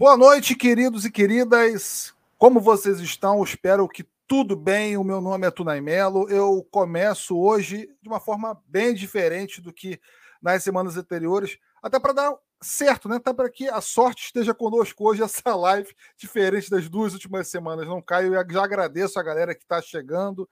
[0.00, 2.14] Boa noite, queridos e queridas.
[2.38, 3.42] Como vocês estão?
[3.42, 4.96] Espero que tudo bem.
[4.96, 6.30] O meu nome é Tunay Melo.
[6.30, 10.00] Eu começo hoje de uma forma bem diferente do que
[10.40, 13.16] nas semanas anteriores, até para dar certo, né?
[13.16, 17.88] Até para que a sorte esteja conosco hoje, essa live, diferente das duas últimas semanas.
[17.88, 18.36] Não caio.
[18.36, 20.48] Eu já agradeço a galera que está chegando,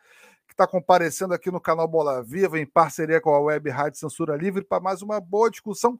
[0.48, 4.34] que está comparecendo aqui no canal Bola Viva, em parceria com a Web Rádio Censura
[4.36, 5.96] Livre, para mais uma boa discussão.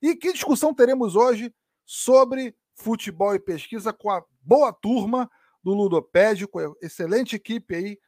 [0.00, 5.30] E que discussão teremos hoje sobre futebol e pesquisa com a boa turma
[5.62, 7.98] do Ludopédio, com a excelente equipe aí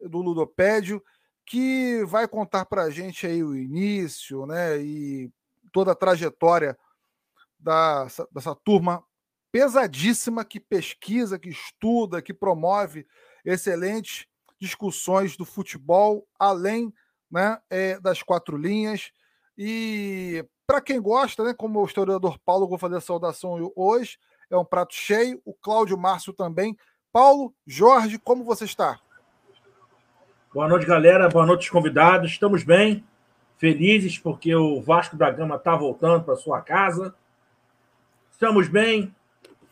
[0.00, 1.02] do Ludopédio,
[1.46, 5.30] que vai contar para a gente aí o início, né, e
[5.72, 6.78] toda a trajetória
[7.58, 9.02] da, dessa turma
[9.50, 13.06] pesadíssima que pesquisa, que estuda, que promove
[13.44, 14.26] excelentes
[14.60, 16.92] discussões do futebol, além
[17.30, 19.10] né, é, das quatro linhas.
[19.56, 24.16] E para quem gosta, né, como o historiador Paulo, vou fazer a saudação hoje.
[24.48, 25.42] É um prato cheio.
[25.44, 26.78] O Cláudio Márcio também.
[27.12, 29.00] Paulo, Jorge, como você está?
[30.54, 31.28] Boa noite, galera.
[31.28, 32.30] Boa noite, convidados.
[32.30, 33.04] Estamos bem,
[33.58, 37.12] felizes porque o Vasco da Gama está voltando para sua casa.
[38.30, 39.12] Estamos bem,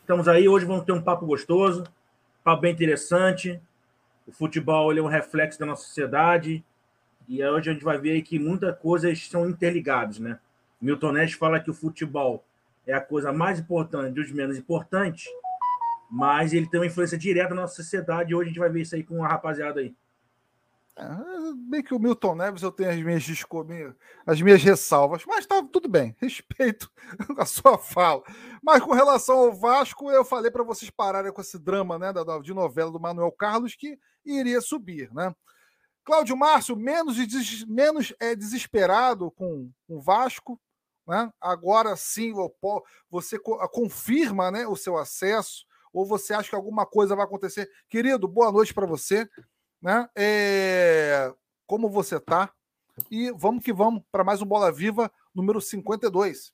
[0.01, 0.49] estamos aí.
[0.49, 3.57] Hoje vamos ter um papo gostoso, um papo bem interessante.
[4.27, 6.61] O futebol é um reflexo da nossa sociedade
[7.25, 10.37] e hoje a gente vai ver que muitas coisas são interligadas, né?
[10.81, 12.45] Milton Neves fala que o futebol
[12.85, 15.25] é a coisa mais importante dos menos importantes,
[16.09, 18.81] mas ele tem uma influência direta na nossa sociedade e hoje a gente vai ver
[18.81, 19.95] isso aí com a rapaziada aí.
[20.97, 21.05] É,
[21.69, 25.87] bem que o Milton Neves eu tenho as minhas, as minhas ressalvas, mas tá tudo
[25.87, 26.91] bem, respeito
[27.37, 28.21] a sua fala.
[28.61, 32.39] Mas com relação ao Vasco, eu falei para vocês pararem com esse drama né, da,
[32.39, 35.33] de novela do Manuel Carlos que iria subir, né?
[36.03, 37.17] Cláudio Márcio, menos,
[37.65, 40.59] menos é, desesperado com o Vasco,
[41.09, 41.33] né?
[41.41, 42.31] Agora sim
[43.09, 43.39] você
[43.71, 47.67] confirma né, o seu acesso, ou você acha que alguma coisa vai acontecer?
[47.89, 49.27] Querido, boa noite para você.
[49.81, 50.07] Né?
[50.15, 51.33] É...
[51.65, 52.53] Como você está?
[53.09, 56.53] E vamos que vamos para mais um Bola Viva número 52.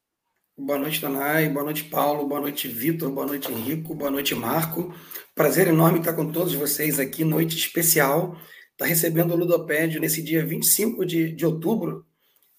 [0.58, 1.50] Boa noite, Tanay.
[1.50, 2.26] Boa noite, Paulo.
[2.26, 3.12] Boa noite, Vitor.
[3.12, 3.94] Boa noite, Henrico.
[3.94, 4.94] Boa noite, Marco.
[5.34, 8.38] Prazer enorme estar com todos vocês aqui, noite especial.
[8.72, 12.06] Está recebendo o Ludopédio nesse dia 25 de, de outubro,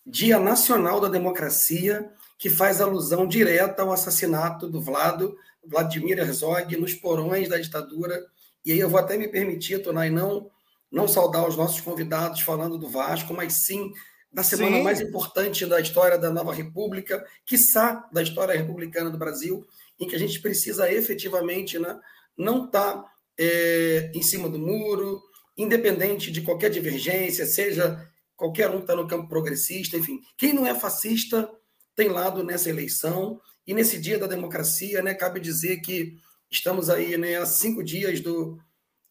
[0.06, 2.08] Dia Nacional da Democracia,
[2.38, 5.36] que faz alusão direta ao assassinato do Vlado,
[5.66, 8.24] Vladimir Herzog, nos porões da ditadura.
[8.64, 10.48] E aí eu vou até me permitir, Tonai, não,
[10.92, 13.92] não saudar os nossos convidados falando do Vasco, mas sim
[14.32, 14.82] da semana sim.
[14.82, 19.66] mais importante da história da nova república, quiçá da história republicana do Brasil,
[19.98, 21.98] em que a gente precisa efetivamente né,
[22.36, 23.04] não estar tá,
[23.38, 25.22] é, em cima do muro,
[25.56, 28.06] independente de qualquer divergência, seja
[28.36, 30.20] qualquer um que está no campo progressista, enfim.
[30.36, 31.50] Quem não é fascista
[31.94, 33.40] tem lado nessa eleição.
[33.66, 36.18] E nesse dia da democracia, né, cabe dizer que
[36.50, 38.60] estamos aí né, a cinco dias do,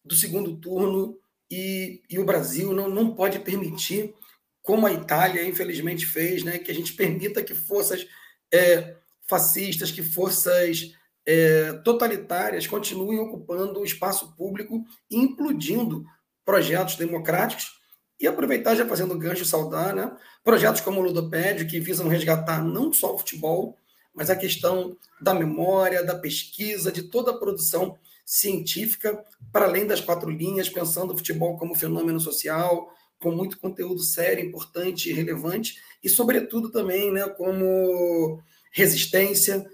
[0.04, 1.18] do segundo turno
[1.52, 4.14] e, e o Brasil não, não pode permitir,
[4.62, 8.08] como a Itália infelizmente fez, né, que a gente permita que forças
[8.54, 8.96] é,
[9.28, 10.94] fascistas, que forças
[11.26, 16.06] é, totalitárias continuem ocupando o espaço público e implodindo
[16.46, 17.75] projetos democráticos
[18.20, 20.16] e aproveitar já fazendo gancho saudar, né?
[20.44, 23.78] Projetos como o Ludopédio, que visam resgatar não só o futebol,
[24.14, 30.02] mas a questão da memória, da pesquisa, de toda a produção científica, para além das
[30.02, 32.90] quatro linhas, pensando o futebol como fenômeno social,
[33.20, 39.66] com muito conteúdo sério, importante e relevante, e, sobretudo, também né, como resistência,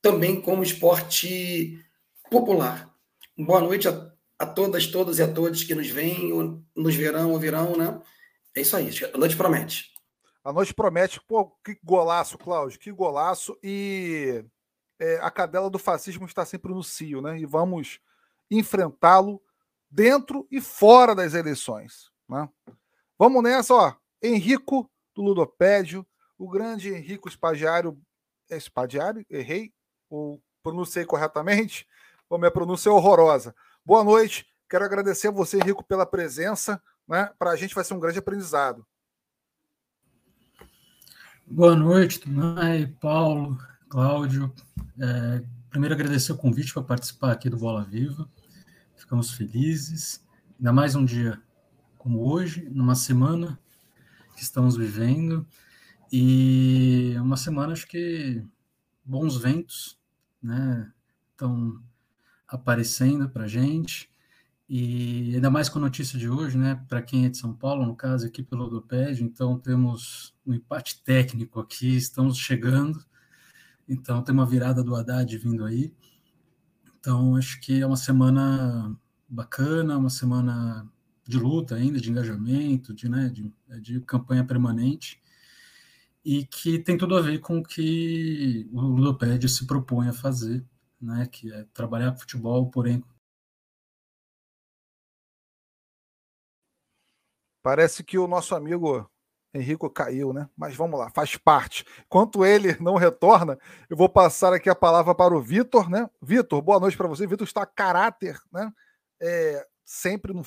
[0.00, 1.78] também como esporte
[2.30, 2.92] popular.
[3.36, 4.11] Boa noite a
[4.42, 6.32] a todas, todos e a todos que nos veem,
[6.74, 8.02] nos verão, ouvirão, né?
[8.56, 9.92] É isso aí, a noite promete.
[10.42, 13.56] A noite promete, pô, que golaço, Cláudio, que golaço.
[13.62, 14.44] E
[14.98, 17.38] é, a cadela do fascismo está sempre no cio, né?
[17.38, 18.00] E vamos
[18.50, 19.40] enfrentá-lo
[19.88, 22.10] dentro e fora das eleições.
[22.28, 22.48] Né?
[23.16, 23.94] Vamos nessa, ó.
[24.20, 26.04] Henrico do Ludopédio,
[26.36, 27.96] o grande Henrico Espagiário.
[28.50, 29.24] É Espagiário?
[29.30, 29.72] Errei?
[30.10, 31.86] Ou pronunciei corretamente?
[32.28, 33.54] Ou minha pronúncia é horrorosa?
[33.84, 34.46] Boa noite.
[34.70, 36.80] Quero agradecer a você, Rico, pela presença.
[37.06, 37.28] Né?
[37.36, 38.86] Para a gente vai ser um grande aprendizado.
[41.44, 43.58] Boa noite, Tunai, Paulo,
[43.88, 44.54] Cláudio.
[45.00, 48.30] É, primeiro, agradecer o convite para participar aqui do Bola Viva.
[48.94, 50.24] Ficamos felizes.
[50.60, 51.42] Ainda mais um dia
[51.98, 53.58] como hoje, numa semana
[54.36, 55.44] que estamos vivendo.
[56.12, 58.46] E uma semana, acho que
[59.04, 59.98] bons ventos,
[60.40, 60.88] né?
[61.32, 61.82] Estão
[62.54, 64.10] aparecendo para gente.
[64.68, 66.82] E ainda mais com a notícia de hoje, né?
[66.88, 71.02] Para quem é de São Paulo, no caso aqui pelo Lodopédio, então temos um empate
[71.02, 73.04] técnico aqui, estamos chegando.
[73.88, 75.92] Então tem uma virada do Haddad vindo aí.
[76.98, 78.96] Então acho que é uma semana
[79.28, 80.88] bacana, uma semana
[81.26, 85.22] de luta ainda, de engajamento, de, né, de, de campanha permanente
[86.24, 90.64] e que tem tudo a ver com o que o Ludopédia se propõe a fazer,
[91.02, 93.02] né, que é trabalhar com futebol, porém
[97.62, 99.08] Parece que o nosso amigo
[99.54, 100.48] Henrico caiu, né?
[100.56, 101.84] Mas vamos lá, faz parte.
[102.06, 103.58] Enquanto ele não retorna,
[103.88, 106.10] eu vou passar aqui a palavra para o Vitor, né?
[106.20, 107.26] Vitor, boa noite para você.
[107.26, 108.72] Vitor está a caráter, né?
[109.20, 110.42] É, sempre no,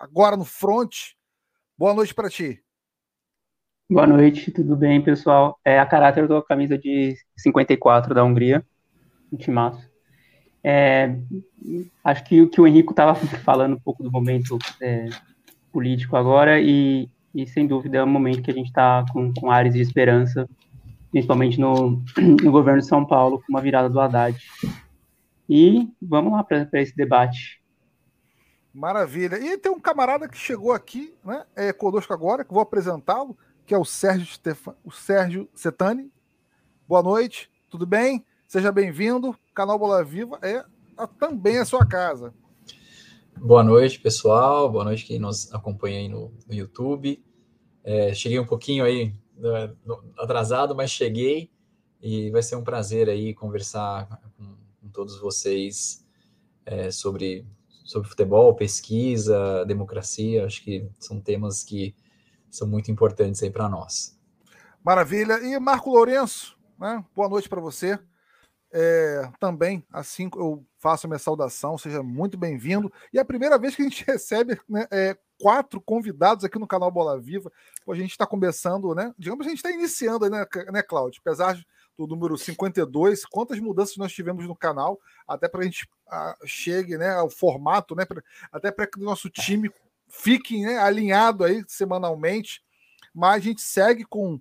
[0.00, 1.12] agora no front.
[1.76, 2.62] Boa noite para ti.
[3.90, 5.60] Boa noite, tudo bem, pessoal?
[5.64, 8.66] É a caráter da camisa de 54 da Hungria,
[9.32, 9.88] um timaço.
[10.62, 11.16] É,
[12.02, 13.14] acho que o que o Henrico estava
[13.44, 15.08] falando um pouco do momento é,
[15.72, 19.50] político agora e, e sem dúvida é um momento que a gente está com, com
[19.50, 20.48] áreas de esperança,
[21.10, 22.02] principalmente no,
[22.42, 24.36] no governo de São Paulo, com uma virada do Haddad.
[25.48, 27.62] E vamos lá para esse debate.
[28.74, 29.38] Maravilha.
[29.38, 33.74] E tem um camarada que chegou aqui, né, é, conosco agora, que vou apresentá-lo, que
[33.74, 36.12] é o Sérgio, Stefan, o Sérgio Setani.
[36.86, 38.24] Boa noite, tudo bem?
[38.48, 39.36] Seja bem-vindo.
[39.52, 40.64] Canal Bola Viva é
[40.96, 42.32] a, também a sua casa.
[43.36, 44.70] Boa noite, pessoal.
[44.70, 47.20] Boa noite quem nos acompanha aí no, no YouTube.
[47.82, 49.74] É, cheguei um pouquinho aí né,
[50.16, 51.50] atrasado, mas cheguei
[52.00, 54.06] e vai ser um prazer aí conversar
[54.36, 56.06] com, com todos vocês
[56.64, 57.44] é, sobre,
[57.84, 60.46] sobre futebol, pesquisa, democracia.
[60.46, 61.96] Acho que são temas que
[62.48, 64.16] são muito importantes aí para nós.
[64.84, 65.40] Maravilha.
[65.40, 67.04] E Marco Lourenço, né?
[67.12, 67.98] boa noite para você.
[68.78, 72.92] É, também, assim eu faço a minha saudação, seja muito bem-vindo.
[73.10, 76.66] E é a primeira vez que a gente recebe né, é, quatro convidados aqui no
[76.66, 77.50] canal Bola Viva.
[77.86, 79.14] Pô, a gente está começando, né?
[79.18, 81.22] Digamos, a gente está iniciando, né, né, Cláudio?
[81.24, 81.58] Apesar
[81.96, 85.88] do número 52, quantas mudanças nós tivemos no canal, até para a gente
[86.44, 88.04] chegue né, ao formato, né?
[88.04, 88.22] Pra,
[88.52, 89.70] até para que o nosso time
[90.06, 92.62] fique né, alinhado aí semanalmente.
[93.14, 94.38] Mas a gente segue com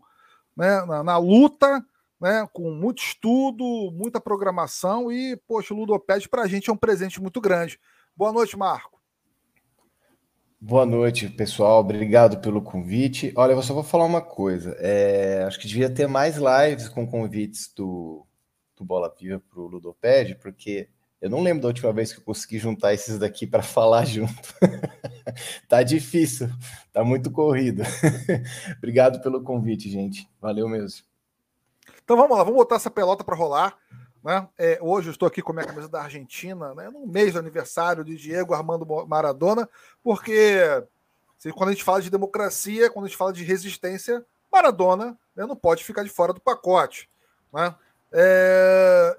[0.57, 1.81] né, na, na luta
[2.19, 6.77] né, com muito estudo, muita programação e, poxa, o Ludoped para a gente é um
[6.77, 7.79] presente muito grande.
[8.15, 8.95] Boa noite, Marco.
[10.59, 11.81] Boa noite, pessoal.
[11.81, 13.31] Obrigado pelo convite.
[13.35, 14.75] Olha, eu só vou falar uma coisa.
[14.79, 18.25] É, acho que devia ter mais lives com convites do,
[18.75, 20.89] do Bola Viva para o Ludoped, porque
[21.21, 24.33] eu não lembro da última vez que eu consegui juntar esses daqui para falar junto.
[25.67, 26.49] tá difícil,
[26.91, 27.83] tá muito corrido.
[28.77, 30.27] Obrigado pelo convite, gente.
[30.41, 31.03] Valeu mesmo.
[32.05, 33.75] Então vamos lá, vamos botar essa pelota para rolar.
[34.23, 34.47] Né?
[34.59, 36.87] É, hoje eu estou aqui com a minha camisa da Argentina, né?
[36.89, 39.67] no mês do aniversário de Diego Armando Maradona,
[40.03, 40.83] porque
[41.55, 45.55] quando a gente fala de democracia, quando a gente fala de resistência, Maradona né, não
[45.55, 47.09] pode ficar de fora do pacote.
[47.51, 47.75] Né?
[48.11, 49.15] É,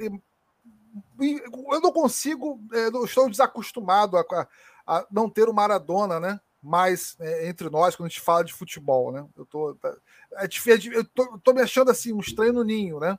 [1.21, 1.43] e,
[1.73, 4.47] eu não consigo, é, eu estou desacostumado a, a,
[4.87, 8.53] a, não ter o Maradona né, mais é, entre nós quando a gente fala de
[8.53, 9.13] futebol.
[9.13, 9.25] Né?
[9.37, 9.95] Eu tô, tá,
[10.33, 10.49] é
[10.93, 13.17] eu tô, tô me achando assim, um estranho no ninho, né?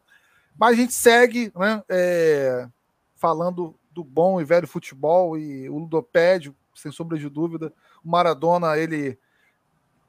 [0.60, 1.84] Mas a gente segue, né?
[1.88, 2.68] É,
[3.16, 8.78] falando do bom e velho futebol e o Ludopédio, sem sombra de dúvida, o Maradona
[8.78, 9.18] ele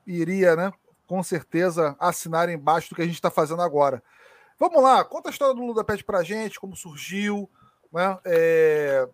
[0.06, 0.72] iria, né?
[1.06, 4.02] Com certeza assinar embaixo do que a gente está fazendo agora.
[4.58, 7.48] Vamos lá, conta a história do Ludopédio para a gente, como surgiu,
[7.92, 8.18] né?
[8.24, 9.08] É,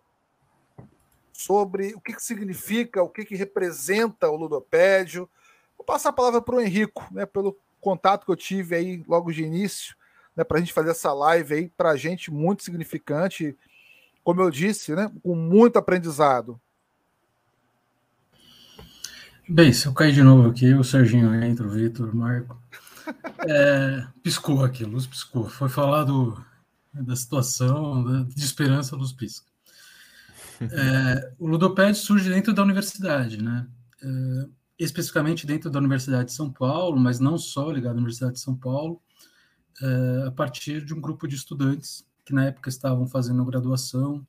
[1.37, 5.29] sobre o que, que significa, o que, que representa o Ludopédio.
[5.77, 9.31] Vou passar a palavra para o Henrico, né, pelo contato que eu tive aí logo
[9.31, 9.95] de início,
[10.35, 13.55] né, para a gente fazer essa live aí, para a gente muito significante,
[14.23, 16.59] como eu disse, né, com muito aprendizado.
[19.47, 22.57] Bem, se eu cair de novo aqui, o Serginho entra, o Vitor, o Marco.
[23.47, 25.47] É, piscou aqui, a luz piscou.
[25.47, 26.43] Foi falar do,
[26.91, 29.45] da situação de esperança, a luz pisca.
[30.61, 33.67] É, o Ludoped surge dentro da universidade, né?
[34.01, 34.47] É,
[34.77, 38.55] especificamente dentro da Universidade de São Paulo, mas não só ligado à Universidade de São
[38.55, 39.01] Paulo,
[39.81, 44.25] é, a partir de um grupo de estudantes que na época estavam fazendo graduação,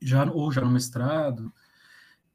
[0.00, 1.52] já ou já no mestrado,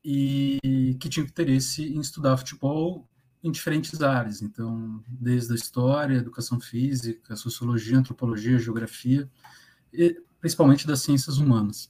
[0.04, 3.08] e que tinham interesse em estudar futebol
[3.44, 9.30] em diferentes áreas, então, desde a história, educação física, sociologia, antropologia, geografia,
[9.92, 11.90] e principalmente das ciências humanas.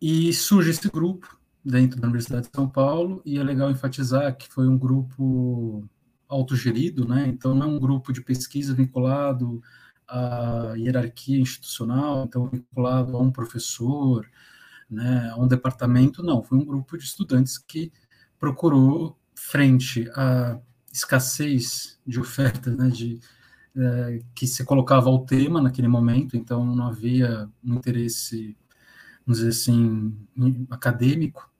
[0.00, 4.48] E surge esse grupo dentro da Universidade de São Paulo, e é legal enfatizar que
[4.48, 5.84] foi um grupo
[6.28, 7.26] autogerido, né?
[7.26, 9.62] Então não é um grupo de pesquisa vinculado
[10.08, 14.28] à hierarquia institucional, então vinculado a um professor,
[14.90, 17.92] né, a um departamento, não, foi um grupo de estudantes que
[18.38, 20.60] procurou frente à
[20.92, 23.18] escassez de oferta, né, de,
[23.76, 28.56] é, que se colocava ao tema naquele momento, então não havia um interesse,
[29.26, 30.16] vamos dizer assim,
[30.70, 31.50] acadêmico,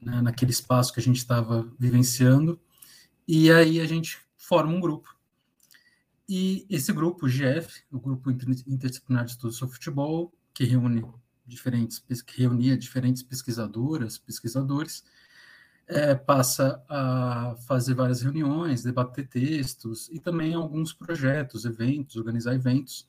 [0.00, 2.60] né, naquele espaço que a gente estava vivenciando,
[3.26, 5.14] e aí a gente forma um grupo.
[6.28, 11.04] E esse grupo, o GF, o Grupo Interdisciplinar de Estudos sobre Futebol, que reúne
[11.46, 15.04] diferentes, que reunia diferentes pesquisadoras, pesquisadores,
[15.86, 23.06] é, passa a fazer várias reuniões, debater textos e também alguns projetos, eventos, organizar eventos.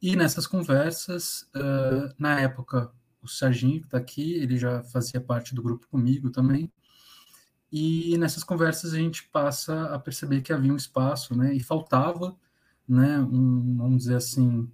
[0.00, 2.92] E nessas conversas, uh, na época,
[3.22, 6.70] o Serginho, que está aqui, ele já fazia parte do grupo comigo também.
[7.70, 11.54] E nessas conversas a gente passa a perceber que havia um espaço, né?
[11.54, 12.36] E faltava,
[12.86, 13.20] né?
[13.20, 14.70] Um, vamos dizer assim,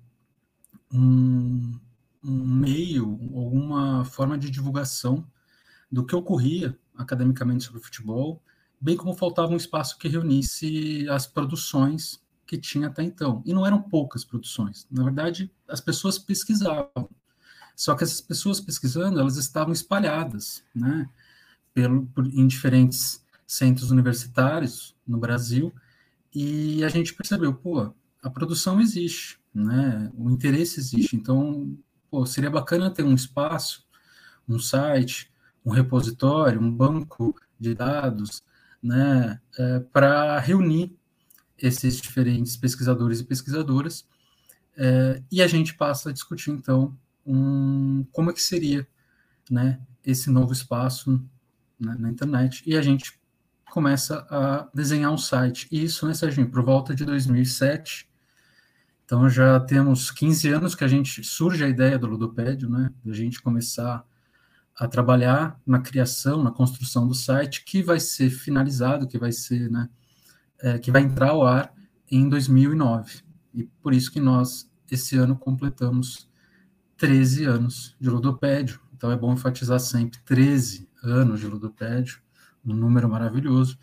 [0.93, 1.79] um,
[2.25, 5.25] um meio, alguma forma de divulgação
[5.91, 8.43] do que ocorria academicamente sobre o futebol,
[8.81, 13.43] bem como faltava um espaço que reunisse as produções que tinha até então.
[13.45, 14.87] E não eram poucas produções.
[14.91, 17.09] Na verdade, as pessoas pesquisavam.
[17.79, 21.09] Só que essas pessoas pesquisando, elas estavam espalhadas, né,
[21.73, 25.73] pelo, por, em diferentes centros universitários no Brasil,
[26.35, 31.79] e a gente percebeu, pô, a produção existe, né, o interesse existe, então,
[32.11, 33.87] pô, seria bacana ter um espaço,
[34.49, 35.31] um site,
[35.65, 38.43] um repositório, um banco de dados,
[38.83, 40.99] né, é, para reunir
[41.57, 44.05] esses diferentes pesquisadores e pesquisadoras,
[44.77, 48.89] é, e a gente passa a discutir, então, um, como é que seria
[49.51, 51.23] né, esse novo espaço
[51.79, 53.21] né, na internet, e a gente
[53.71, 55.69] começa a desenhar um site.
[55.71, 58.09] E isso, né, Serginho, por volta de 2007,
[59.05, 63.13] então já temos 15 anos que a gente surge a ideia do Ludopédio, né, a
[63.13, 64.05] gente começar
[64.75, 69.71] a trabalhar na criação, na construção do site, que vai ser finalizado, que vai ser,
[69.71, 69.89] né,
[70.61, 71.75] é, que vai entrar ao ar
[72.11, 73.23] em 2009.
[73.53, 76.28] E por isso que nós, esse ano, completamos
[76.99, 78.81] 13 anos de ludopédio.
[78.95, 82.21] Então é bom enfatizar sempre 13 anos de ludopédio,
[82.65, 83.79] um número maravilhoso.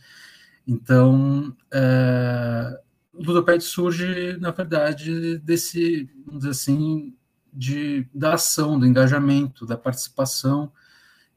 [0.68, 2.80] Então, é,
[3.14, 7.16] o ludopédio surge, na verdade, desse, vamos dizer assim,
[7.54, 10.72] de, da ação, do engajamento, da participação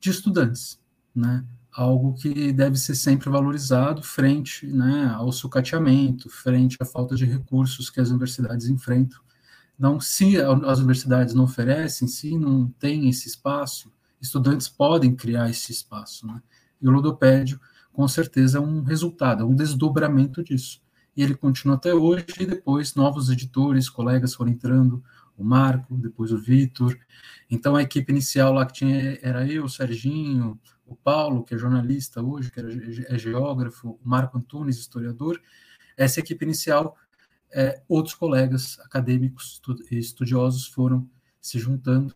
[0.00, 0.80] de estudantes,
[1.14, 1.44] né?
[1.70, 7.88] Algo que deve ser sempre valorizado frente né, ao sucateamento, frente à falta de recursos
[7.88, 9.20] que as universidades enfrentam.
[9.78, 15.70] Então, se as universidades não oferecem, se não tem esse espaço, estudantes podem criar esse
[15.70, 16.26] espaço.
[16.26, 16.42] Né?
[16.82, 17.60] E o ludopédio,
[17.92, 20.82] com certeza, é um resultado, é um desdobramento disso.
[21.16, 25.02] E ele continua até hoje, e depois novos editores, colegas foram entrando,
[25.36, 26.98] o Marco, depois o Vitor.
[27.48, 31.58] Então a equipe inicial lá que tinha era eu, o Serginho, o Paulo, que é
[31.58, 35.40] jornalista hoje, que é geógrafo, o Marco Antunes, historiador.
[35.96, 36.96] Essa equipe inicial,
[37.52, 41.08] é, outros colegas acadêmicos e estudiosos foram
[41.40, 42.14] se juntando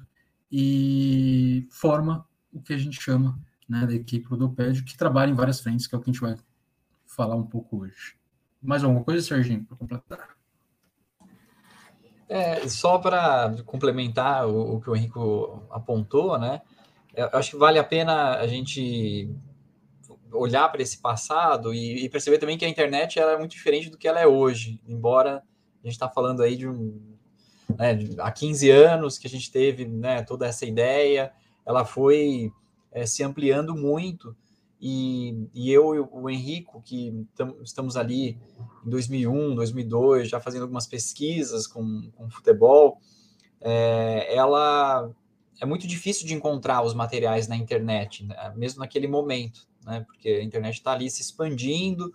[0.51, 5.61] e forma o que a gente chama né, da equipe Ludopédio, que trabalha em várias
[5.61, 6.37] frentes, que é o que a gente vai
[7.07, 8.17] falar um pouco hoje.
[8.63, 10.37] Mais alguma coisa, Serginho, para completar?
[12.29, 16.63] É, só para complementar o, o, que o Henrico apontou, né?
[17.15, 19.31] Eu acho que vale a pena a gente
[20.33, 23.91] olhar para esse passado e, e, perceber também que a internet ela é muito diferente
[23.91, 25.43] do que ela é hoje, embora
[25.83, 27.13] a gente está falando aí de um
[27.79, 31.33] né, há 15 anos que a gente teve né, toda essa ideia,
[31.65, 32.53] ela foi
[32.91, 34.37] é, se ampliando muito
[34.81, 38.37] e, e eu e o Henrico, que tam, estamos ali
[38.85, 42.99] em 2001, 2002, já fazendo algumas pesquisas com, com futebol,
[43.61, 45.09] é, ela
[45.61, 48.53] é muito difícil de encontrar os materiais na internet, né?
[48.57, 50.05] mesmo naquele momento, né?
[50.07, 52.13] porque a internet está ali se expandindo,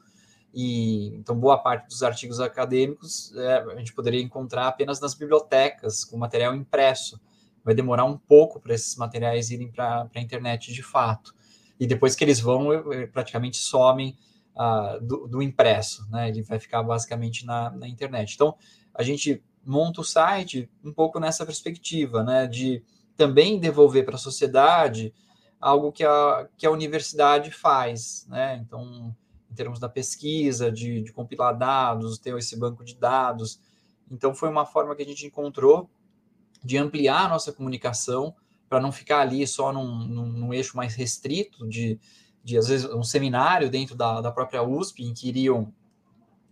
[0.53, 6.03] e então boa parte dos artigos acadêmicos é, a gente poderia encontrar apenas nas bibliotecas,
[6.03, 7.19] com material impresso.
[7.63, 11.35] Vai demorar um pouco para esses materiais irem para a internet de fato
[11.79, 12.69] e depois que eles vão,
[13.11, 14.17] praticamente somem
[14.55, 16.29] uh, do, do, impresso, né?
[16.29, 18.33] Ele vai ficar basicamente na, na, internet.
[18.33, 18.55] Então,
[18.93, 22.47] a gente monta o site um pouco nessa perspectiva, né?
[22.47, 22.83] De
[23.15, 25.13] também devolver para a sociedade
[25.59, 28.61] algo que a, que a universidade faz, né?
[28.65, 29.15] Então,
[29.51, 33.59] em termos da pesquisa, de, de compilar dados, ter esse banco de dados.
[34.09, 35.89] Então, foi uma forma que a gente encontrou
[36.63, 38.35] de ampliar a nossa comunicação
[38.69, 41.99] para não ficar ali só num, num, num, eixo mais restrito de,
[42.43, 45.73] de, às vezes, um seminário dentro da, da própria USP, em que iriam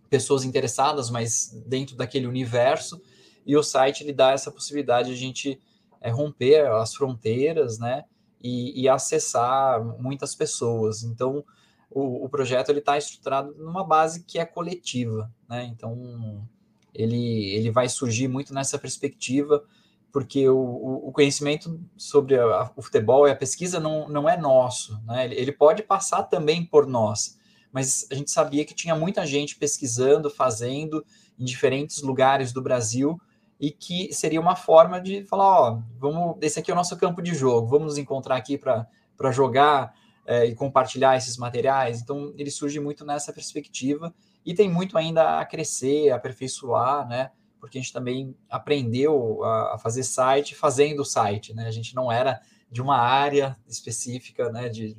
[0.08, 3.00] pessoas interessadas, mas dentro daquele universo,
[3.44, 5.60] e o site ele dá essa possibilidade de a gente
[6.00, 8.04] é, romper as fronteiras, né,
[8.42, 11.02] e, e, acessar muitas pessoas.
[11.02, 11.44] Então,
[11.90, 16.46] o, o projeto ele está estruturado numa base que é coletiva, né, então
[16.94, 19.64] ele, ele vai surgir muito nessa perspectiva,
[20.12, 25.00] porque o, o conhecimento sobre a, o futebol e a pesquisa não, não é nosso,
[25.06, 25.26] né?
[25.26, 27.38] ele, ele pode passar também por nós,
[27.70, 31.04] mas a gente sabia que tinha muita gente pesquisando, fazendo
[31.38, 33.20] em diferentes lugares do Brasil,
[33.58, 37.22] e que seria uma forma de falar, ó, vamos, esse aqui é o nosso campo
[37.22, 39.94] de jogo, vamos nos encontrar aqui para jogar
[40.26, 42.00] é, e compartilhar esses materiais.
[42.00, 47.30] Então, ele surge muito nessa perspectiva e tem muito ainda a crescer, a aperfeiçoar, né?
[47.58, 51.66] Porque a gente também aprendeu a, a fazer site fazendo o site, né?
[51.66, 54.68] A gente não era de uma área específica, né?
[54.68, 54.96] De,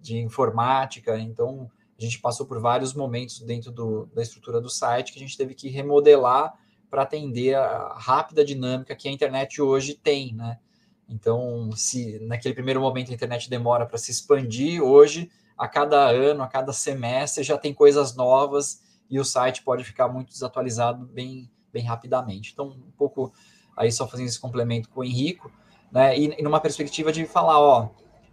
[0.00, 5.12] de informática, então a gente passou por vários momentos dentro do, da estrutura do site
[5.12, 6.52] que a gente teve que remodelar
[6.94, 10.60] para atender a rápida dinâmica que a internet hoje tem, né?
[11.08, 16.44] Então, se naquele primeiro momento a internet demora para se expandir, hoje, a cada ano,
[16.44, 21.50] a cada semestre, já tem coisas novas e o site pode ficar muito desatualizado bem,
[21.72, 22.52] bem rapidamente.
[22.52, 23.32] Então, um pouco
[23.76, 25.50] aí só fazendo esse complemento com o Henrico,
[25.90, 26.16] né?
[26.16, 27.88] E, e numa perspectiva de falar, ó,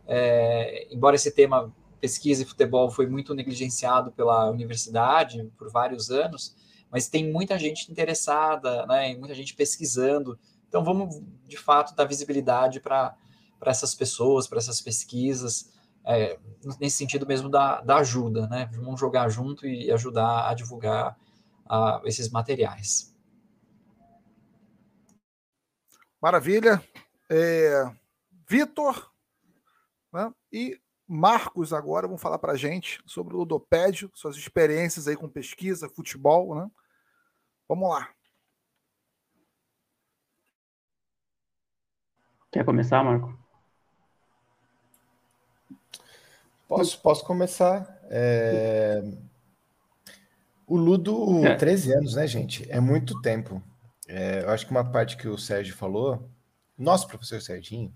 [0.06, 6.56] é, embora esse tema pesquisa e futebol foi muito negligenciado pela universidade por vários anos,
[6.92, 9.16] mas tem muita gente interessada, né?
[9.16, 10.38] Muita gente pesquisando
[10.72, 13.18] então, vamos, de fato, dar visibilidade para
[13.66, 15.70] essas pessoas, para essas pesquisas,
[16.06, 16.40] é,
[16.80, 18.70] nesse sentido mesmo da, da ajuda, né?
[18.74, 21.20] Vamos jogar junto e ajudar a divulgar
[21.68, 23.14] a, esses materiais.
[26.22, 26.82] Maravilha.
[27.30, 27.92] É,
[28.48, 29.12] Vitor
[30.14, 30.34] né?
[30.54, 35.28] e Marcos agora vão falar para a gente sobre o Ludopédio, suas experiências aí com
[35.28, 36.72] pesquisa, futebol, né?
[37.72, 38.10] Vamos lá.
[42.52, 43.34] Quer começar, Marco?
[46.68, 47.98] Posso, posso começar.
[48.10, 49.02] É...
[50.68, 51.56] O Ludo, é.
[51.56, 52.70] 13 anos, né, gente?
[52.70, 53.64] É muito tempo.
[54.06, 56.30] É, eu acho que uma parte que o Sérgio falou,
[56.78, 57.96] nosso professor Serginho,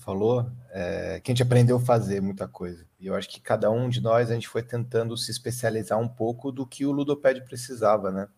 [0.00, 2.86] falou é, que a gente aprendeu a fazer muita coisa.
[2.98, 6.08] E eu acho que cada um de nós, a gente foi tentando se especializar um
[6.08, 8.28] pouco do que o Ludopédio precisava, né?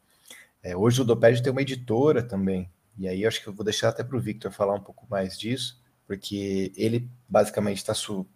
[0.62, 3.88] É, hoje o Ludopédio tem uma editora também, e aí acho que eu vou deixar
[3.88, 7.92] até para o Victor falar um pouco mais disso, porque ele basicamente está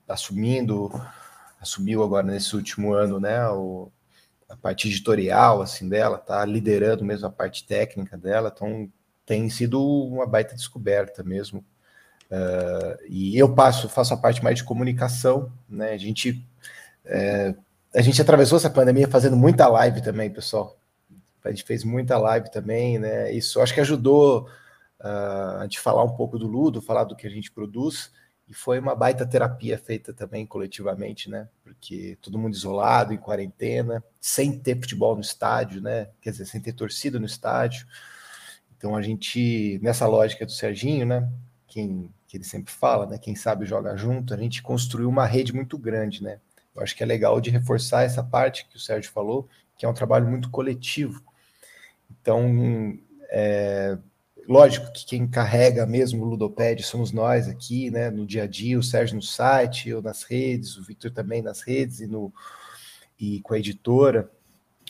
[0.09, 0.91] assumindo,
[1.61, 3.93] assumiu agora nesse último ano, né, o,
[4.49, 8.91] a parte editorial assim dela, tá liderando mesmo a parte técnica dela, então
[9.25, 11.65] tem sido uma baita descoberta mesmo.
[12.31, 15.93] Uh, e eu passo, faço a parte mais de comunicação, né?
[15.93, 16.45] A gente
[17.05, 17.55] é,
[17.95, 20.77] a gente atravessou essa pandemia fazendo muita live também, pessoal.
[21.45, 23.33] A gente fez muita live também, né?
[23.33, 24.49] Isso acho que ajudou
[25.01, 28.11] uh, a gente falar um pouco do Ludo, falar do que a gente produz,
[28.49, 31.49] e foi uma baita terapia feita também coletivamente, né?
[31.63, 36.09] Porque todo mundo isolado, em quarentena, sem ter futebol no estádio, né?
[36.21, 37.87] Quer dizer, sem ter torcida no estádio.
[38.77, 41.29] Então a gente, nessa lógica do Serginho, né?
[41.67, 43.19] Quem que ele sempre fala, né?
[43.19, 46.39] Quem sabe joga junto, a gente construiu uma rede muito grande, né?
[46.75, 49.89] Eu acho que é legal de reforçar essa parte que o Sérgio falou, que é
[49.89, 51.23] um trabalho muito coletivo.
[52.11, 52.99] Então,
[53.31, 53.97] é,
[54.47, 58.79] lógico que quem carrega mesmo o Ludoped somos nós aqui, né, no dia a dia,
[58.79, 62.33] o Sérgio no site, eu nas redes, o Victor também nas redes e, no,
[63.19, 64.31] e com a editora.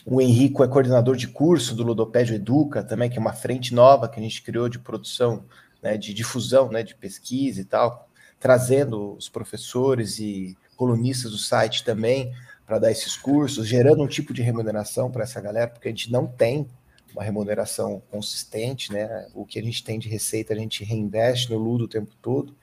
[0.05, 4.07] O Henrico é coordenador de curso do Ludopédio Educa, também, que é uma frente nova
[4.09, 5.45] que a gente criou de produção,
[5.81, 8.09] né, de difusão, né, de pesquisa e tal,
[8.39, 12.33] trazendo os professores e colunistas do site também
[12.65, 16.11] para dar esses cursos, gerando um tipo de remuneração para essa galera, porque a gente
[16.11, 16.67] não tem
[17.13, 19.27] uma remuneração consistente, né?
[19.33, 22.55] O que a gente tem de receita a gente reinveste no Ludo o tempo todo.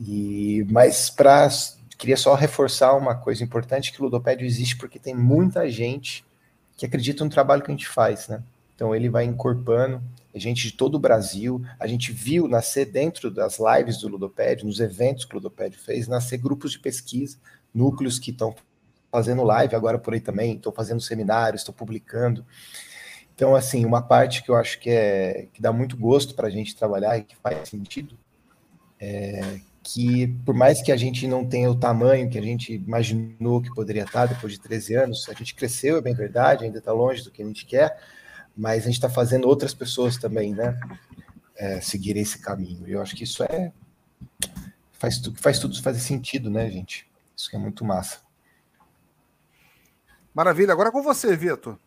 [0.00, 1.48] E mas para
[1.96, 6.24] queria só reforçar uma coisa importante que o Ludopédio existe porque tem muita gente
[6.76, 8.42] que acredita no trabalho que a gente faz, né?
[8.74, 10.02] Então ele vai incorporando
[10.38, 11.62] gente de todo o Brasil.
[11.78, 16.08] A gente viu nascer dentro das lives do Ludopédio, nos eventos que o Ludopédio fez,
[16.08, 17.38] nascer grupos de pesquisa,
[17.72, 18.54] núcleos que estão
[19.10, 22.44] fazendo live agora por aí também, estão fazendo seminários, estão publicando.
[23.34, 26.50] Então, assim, uma parte que eu acho que, é, que dá muito gosto para a
[26.50, 28.16] gente trabalhar e que faz sentido
[29.00, 33.60] é que, por mais que a gente não tenha o tamanho que a gente imaginou
[33.60, 36.90] que poderia estar depois de 13 anos, a gente cresceu, é bem verdade, ainda está
[36.90, 38.00] longe do que a gente quer,
[38.56, 40.78] mas a gente está fazendo outras pessoas também, né,
[41.56, 42.86] é, seguirem esse caminho.
[42.86, 43.72] E eu acho que isso é.
[44.92, 47.06] Faz, faz tudo fazer sentido, né, gente?
[47.36, 48.20] Isso que é muito massa.
[50.34, 50.72] Maravilha.
[50.72, 51.78] Agora é com você, Vitor.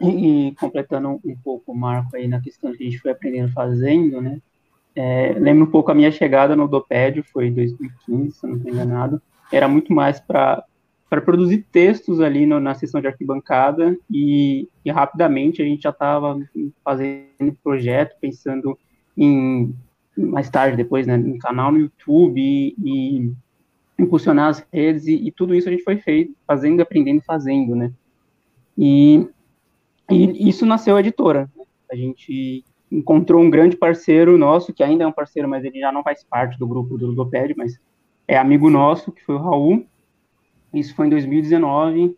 [0.00, 3.52] E, e, completando um pouco o marco aí na questão que a gente foi aprendendo
[3.52, 4.40] fazendo, né?
[4.96, 8.72] É, lembro um pouco a minha chegada no Dopédio, foi em 2015, se não estou
[8.72, 9.22] enganado.
[9.52, 10.64] Era muito mais para
[11.14, 15.90] para produzir textos ali no, na sessão de arquibancada e, e rapidamente a gente já
[15.90, 16.36] estava
[16.84, 18.76] fazendo projeto, pensando
[19.16, 19.72] em
[20.16, 23.32] mais tarde depois, né, no canal no YouTube e, e
[23.96, 27.92] impulsionar as redes e, e, tudo isso a gente foi feito, fazendo, aprendendo, fazendo, né?
[28.76, 29.28] E,
[30.10, 31.48] e isso nasceu a editora.
[31.90, 35.92] A gente encontrou um grande parceiro nosso, que ainda é um parceiro, mas ele já
[35.92, 37.78] não faz parte do grupo do Ludoped, mas
[38.26, 39.86] é amigo nosso, que foi o Raul.
[40.74, 42.16] Isso foi em 2019.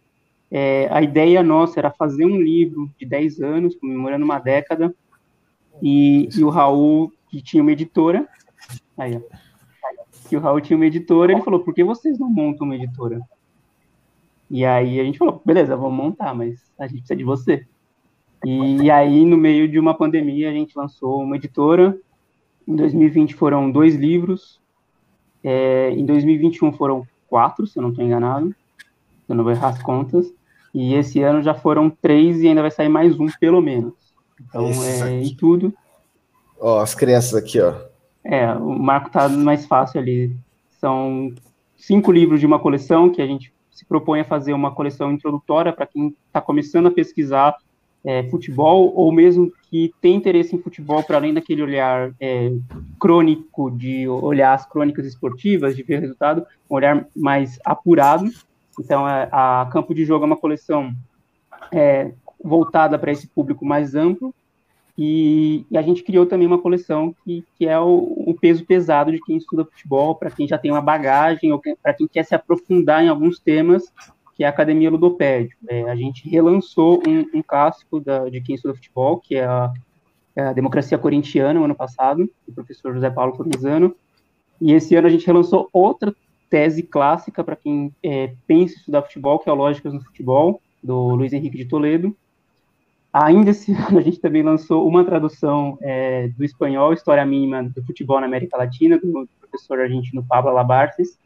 [0.50, 4.94] É, a ideia nossa era fazer um livro de 10 anos, comemorando uma década,
[5.82, 8.26] e, e o Raul, que tinha uma editora,
[8.96, 9.20] aí,
[10.28, 13.20] que o Raul tinha uma editora, ele falou, por que vocês não montam uma editora?
[14.50, 17.66] E aí a gente falou, beleza, vamos montar, mas a gente precisa de você.
[18.44, 21.98] E, e aí, no meio de uma pandemia, a gente lançou uma editora.
[22.66, 24.60] Em 2020 foram dois livros.
[25.42, 27.06] É, em 2021 foram
[27.36, 28.54] quatro, se eu não estou enganado.
[29.28, 30.32] Eu não vou errar as contas.
[30.72, 33.92] E esse ano já foram três e ainda vai sair mais um, pelo menos.
[34.40, 35.74] Então, é, e tudo.
[36.58, 37.74] Ó, as crianças aqui, ó.
[38.24, 40.34] É, o marco tá mais fácil ali.
[40.80, 41.30] São
[41.76, 45.74] cinco livros de uma coleção que a gente se propõe a fazer uma coleção introdutória
[45.74, 47.54] para quem está começando a pesquisar
[48.02, 52.50] é, futebol ou mesmo que tem interesse em futebol para além daquele olhar é,
[52.98, 58.24] crônico de olhar as crônicas esportivas, de ver resultado, um olhar mais apurado.
[58.80, 60.94] Então, é, a Campo de Jogo é uma coleção
[61.70, 62.12] é,
[62.42, 64.34] voltada para esse público mais amplo,
[64.98, 69.12] e, e, a gente criou também uma coleção que, que é o, o peso pesado
[69.12, 72.34] de quem estuda futebol, para quem já tem uma bagagem, ou para quem quer se
[72.34, 73.92] aprofundar em alguns temas,
[74.36, 75.56] que é a Academia Ludopédio.
[75.68, 79.72] É, a gente relançou um, um clássico da, de quem estuda futebol, que é a,
[80.36, 83.94] é a Democracia Corintiana, no ano passado, do professor José Paulo Cornizano,
[84.60, 86.14] e esse ano a gente relançou outra
[86.48, 90.60] tese clássica para quem é, pensa em estudar futebol, que é o Lógicas no Futebol,
[90.82, 92.16] do Luiz Henrique de Toledo,
[93.24, 97.82] Ainda esse ano, a gente também lançou uma tradução é, do espanhol, História Mínima do
[97.82, 101.18] Futebol na América Latina, do professor argentino Pablo Alabartes.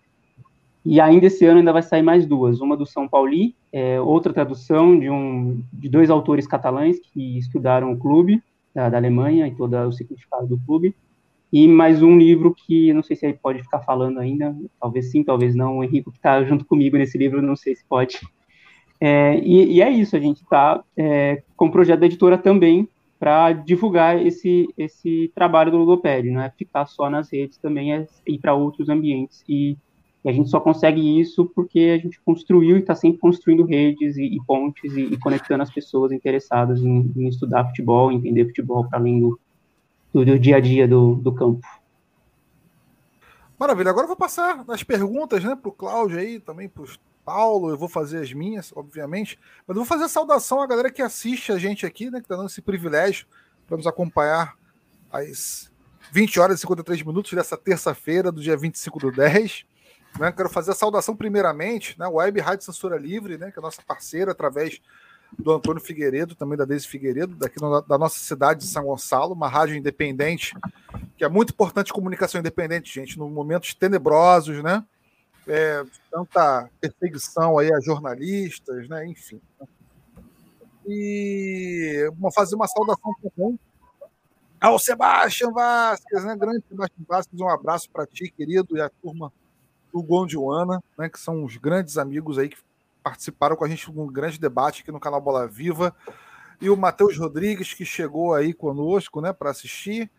[0.85, 4.33] E ainda esse ano ainda vai sair mais duas, uma do São Pauli, é, outra
[4.33, 8.43] tradução de, um, de dois autores catalães que estudaram o clube
[8.75, 10.95] da, da Alemanha e todo o significado do clube,
[11.53, 15.23] e mais um livro que não sei se aí pode ficar falando ainda, talvez sim,
[15.23, 18.21] talvez não, o Henrique que está junto comigo nesse livro, não sei se pode.
[19.01, 22.89] É, e, e, é isso, a gente está é, com o projeto da editora também
[23.19, 28.07] para divulgar esse, esse trabalho do Ludopédio, não é ficar só nas redes, também é
[28.27, 29.45] ir para outros ambientes.
[29.49, 29.77] E,
[30.25, 34.17] e, a gente só consegue isso porque a gente construiu e está sempre construindo redes
[34.17, 38.87] e, e pontes e, e, conectando as pessoas interessadas em, em estudar futebol, entender futebol
[38.89, 39.41] para além do,
[40.13, 41.67] do, do, dia a dia do, do campo.
[43.59, 46.99] Maravilha, agora eu vou passar as perguntas né, para o Cláudio aí, também para os
[47.25, 50.91] Paulo, eu vou fazer as minhas, obviamente, mas eu vou fazer a saudação à galera
[50.91, 53.27] que assiste a gente aqui, né, que está dando esse privilégio
[53.69, 54.57] para nos acompanhar
[55.13, 55.71] às
[56.11, 59.65] 20 horas e 53 minutos dessa terça-feira, do dia 25 do 10.
[60.19, 63.63] Né, quero fazer a saudação primeiramente, né, Web Rádio Censura Livre, né, que é a
[63.63, 64.81] nossa parceira, através
[65.39, 69.33] do Antônio Figueiredo, também da Deise Figueiredo, daqui no, da nossa cidade de São Gonçalo,
[69.33, 70.55] uma rádio independente,
[71.17, 74.85] que é muito importante comunicação independente, gente, nos momentos tenebrosos, né?
[75.47, 79.07] é, tanta perseguição aí a jornalistas, né?
[79.07, 79.41] enfim.
[80.87, 83.59] E vou fazer uma saudação comum
[84.61, 86.37] ao Sebastião Vasquez, né?
[86.37, 89.33] Grande Sebastião Vasquez, um abraço para ti, querido, e a turma
[89.93, 91.09] do Gondiana, né?
[91.09, 92.59] Que são os grandes amigos aí que
[93.03, 95.95] participaram com a gente num grande debate aqui no canal Bola Viva.
[96.61, 100.11] E o Matheus Rodrigues, que chegou aí conosco, né, para assistir.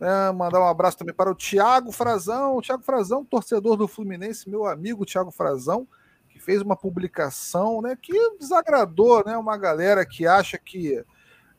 [0.00, 2.56] É, mandar um abraço também para o Tiago Frazão.
[2.56, 5.86] O Tiago Frazão, torcedor do Fluminense, meu amigo Tiago Frazão,
[6.28, 11.02] que fez uma publicação né, que desagradou né, uma galera que acha que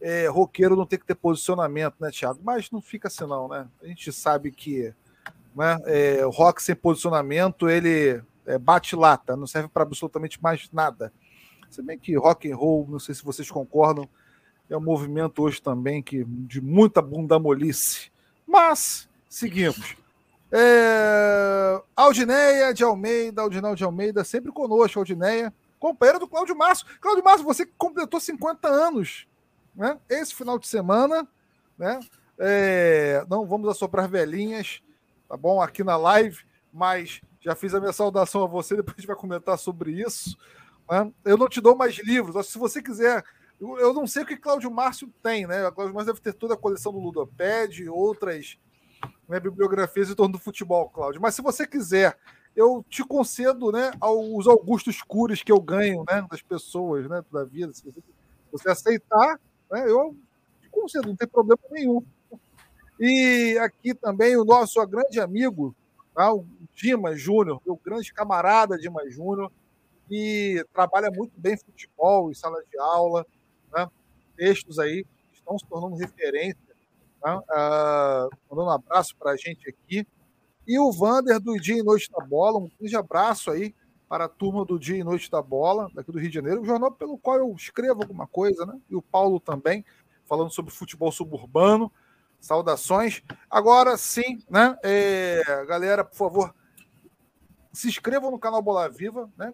[0.02, 2.42] é, roqueiro não tem que ter posicionamento, né, Tiago?
[2.44, 3.68] Mas não fica assim, não, né?
[3.82, 4.94] A gente sabe que
[5.56, 10.70] né, é, o rock sem posicionamento ele é, bate lata, não serve para absolutamente mais
[10.72, 11.14] nada.
[11.70, 14.08] Se bem que rock and roll, não sei se vocês concordam,
[14.70, 18.12] é um movimento hoje também que de muita bunda molice
[18.46, 19.96] mas, seguimos.
[20.52, 21.82] É...
[21.96, 26.86] Aldineia de Almeida, Aldinal de Almeida, sempre conosco, Aldineia, companheira do Cláudio Márcio.
[27.02, 29.28] Cláudio Márcio, você completou 50 anos,
[29.76, 29.98] né?
[30.08, 31.28] Esse final de semana,
[31.78, 32.00] né?
[32.38, 33.26] É...
[33.30, 34.82] Não vamos assoprar velhinhas,
[35.28, 35.62] tá bom?
[35.62, 36.40] Aqui na live,
[36.72, 40.38] mas já fiz a minha saudação a você, depois a gente vai comentar sobre isso.
[40.90, 41.12] Né?
[41.24, 43.24] Eu não te dou mais livros, se você quiser
[43.58, 45.66] eu, não sei o que Cláudio Márcio tem, né?
[45.66, 48.60] O Cláudio Márcio deve ter toda a coleção do Ludoped, outras
[49.30, 51.22] né, bibliografias em torno do futebol, Cláudio.
[51.22, 52.18] Mas se você quiser
[52.56, 57.44] eu te concedo né, os augustos curos que eu ganho né, das pessoas né, da
[57.44, 57.74] vida.
[57.74, 57.84] Se
[58.52, 60.16] você aceitar, né, eu
[60.62, 62.02] te concedo, não tem problema nenhum.
[63.00, 65.76] E aqui também o nosso grande amigo,
[66.14, 69.52] tá, o Dimas Júnior, meu grande camarada Dimas Júnior,
[70.08, 73.26] que trabalha muito bem futebol em sala de aula,
[73.74, 73.90] né,
[74.36, 76.76] textos aí estão se tornando referência.
[77.22, 77.42] Tá?
[77.50, 80.06] Ah, mandando um abraço para a gente aqui.
[80.68, 83.74] E o Vander do Dia e Noite da Bola, um grande abraço aí
[84.08, 86.66] para a turma do Dia e Noite da Bola, daqui do Rio de Janeiro, o
[86.66, 88.80] jornal pelo qual eu escrevo alguma coisa, né?
[88.90, 89.86] E o Paulo também,
[90.26, 91.92] falando sobre futebol suburbano.
[92.40, 93.24] Saudações.
[93.50, 94.78] Agora sim, né?
[94.84, 96.56] É, galera, por favor,
[97.74, 99.54] se inscrevam no canal Bola Viva, né?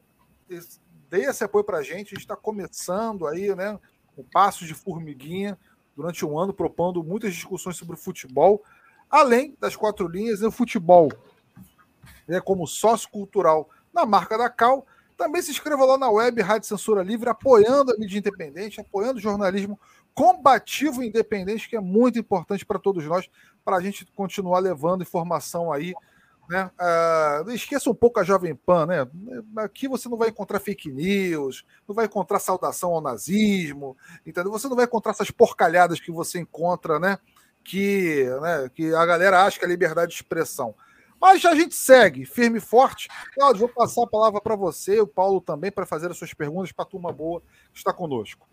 [1.10, 2.08] Dê esse apoio para a gente.
[2.08, 3.80] A gente está começando aí, né?
[4.16, 5.58] O passo de formiguinha
[5.96, 8.64] durante um ano, propondo muitas discussões sobre futebol
[9.12, 11.12] além das quatro linhas, o futebol
[12.28, 14.88] né, como sócio cultural na marca da Cal.
[15.18, 19.22] Também se inscreva lá na web Rádio Censura Livre, apoiando a mídia independente, apoiando o
[19.22, 19.78] jornalismo
[20.14, 23.30] combativo independente, que é muito importante para todos nós,
[23.64, 25.94] para a gente continuar levando informação aí.
[26.50, 26.70] Né?
[27.46, 29.08] Uh, esqueça um pouco a Jovem Pan, né?
[29.58, 33.96] Aqui você não vai encontrar fake news, não vai encontrar saudação ao nazismo,
[34.26, 34.52] entendeu?
[34.52, 37.18] Você não vai encontrar essas porcalhadas que você encontra, né?
[37.64, 40.76] que, né, que a galera acha que é liberdade de expressão.
[41.20, 43.08] Mas a gente segue, firme e forte.
[43.36, 46.72] Cláudio, vou passar a palavra para você, o Paulo também, para fazer as suas perguntas
[46.72, 48.48] para a turma boa que está conosco.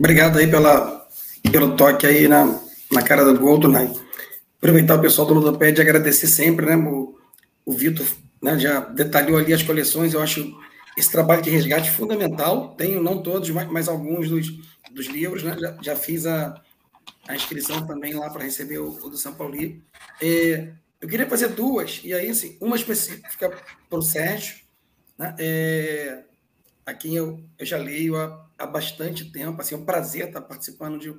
[0.00, 1.06] Obrigado aí pela,
[1.52, 2.58] pelo toque aí na,
[2.90, 3.92] na cara do gol, né?
[4.56, 6.74] Aproveitar o pessoal do Ludoped e agradecer sempre, né?
[6.74, 7.18] O,
[7.66, 8.06] o Vitor
[8.40, 10.58] né, já detalhou ali as coleções, eu acho
[10.96, 12.74] esse trabalho de resgate fundamental.
[12.76, 14.50] Tenho, não todos, mas, mas alguns dos,
[14.90, 15.54] dos livros, né?
[15.60, 16.58] Já, já fiz a,
[17.28, 19.54] a inscrição também lá para receber o, o, do São Paulo.
[20.22, 23.54] É, eu queria fazer duas, e aí, assim, uma específica
[23.90, 24.60] para o Sérgio,
[25.18, 25.34] né?
[25.38, 26.22] É,
[26.84, 30.40] a quem eu, eu já leio há, há bastante tempo, assim, é um prazer estar
[30.40, 31.14] participando de,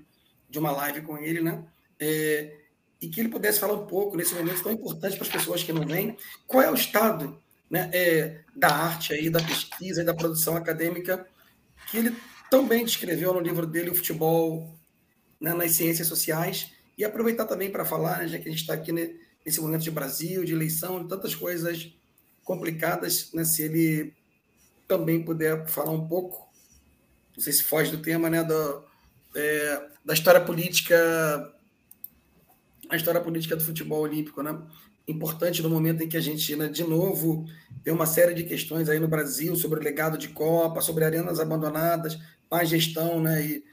[0.50, 1.64] de uma live com ele, né?
[2.00, 2.58] É,
[3.02, 5.74] e que ele pudesse falar um pouco nesse momento tão importante para as pessoas que
[5.74, 10.14] não vêm, qual é o estado né, é, da arte aí, da pesquisa e da
[10.14, 11.26] produção acadêmica
[11.90, 12.16] que ele
[12.50, 14.78] também descreveu no livro dele o futebol
[15.40, 18.74] né, nas ciências sociais e aproveitar também para falar, né, já que a gente está
[18.74, 21.92] aqui nesse momento de Brasil, de eleição, de tantas coisas
[22.44, 24.14] complicadas, né, se ele
[24.92, 26.50] também puder falar um pouco,
[27.34, 28.84] não sei se foge do tema, né, do,
[29.34, 31.54] é, da história política,
[32.90, 34.62] a história política do futebol olímpico, né?
[35.08, 37.46] Importante no momento em que a gente, né, de novo,
[37.86, 41.40] tem uma série de questões aí no Brasil sobre o legado de Copa, sobre arenas
[41.40, 42.20] abandonadas,
[42.52, 43.64] má gestão né, e,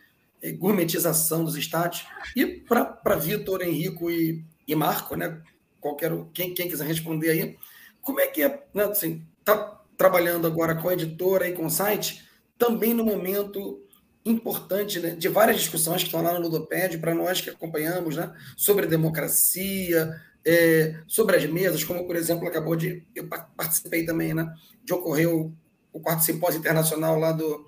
[0.40, 2.06] e gourmetização dos estádios.
[2.36, 5.42] E para Vitor, Henrico e, e Marco, né,
[5.80, 7.58] qualquer, quem, quem quiser responder aí,
[8.00, 11.70] como é que é, né, assim, tá trabalhando agora com a editora e com o
[11.70, 12.24] site,
[12.56, 13.84] também no momento
[14.24, 18.32] importante né, de várias discussões que estão lá no Ludoped, para nós que acompanhamos, né,
[18.56, 23.04] sobre democracia, é, sobre as mesas, como, por exemplo, acabou de.
[23.14, 24.50] Eu participei também, né,
[24.84, 25.52] de ocorrer o,
[25.92, 27.66] o quarto simpósio internacional lá do,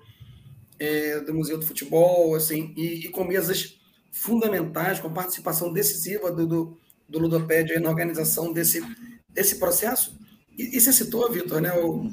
[0.79, 3.77] é, do Museu do Futebol, assim, e, e, com mesas
[4.09, 7.39] fundamentais, com participação decisiva do, do, do
[7.79, 8.81] na organização desse,
[9.29, 10.17] desse processo.
[10.57, 12.03] E, e você citou, Vitor, né, o,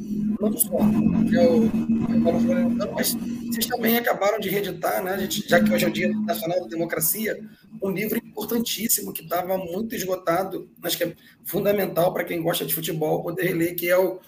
[0.40, 5.72] não só é o, o mas vocês também acabaram de reeditar, né, gente, já que
[5.72, 7.38] hoje é o Dia Nacional da Democracia,
[7.82, 12.74] um livro importantíssimo que estava muito esgotado, acho que é fundamental para quem gosta de
[12.74, 14.20] futebol poder ler, que é o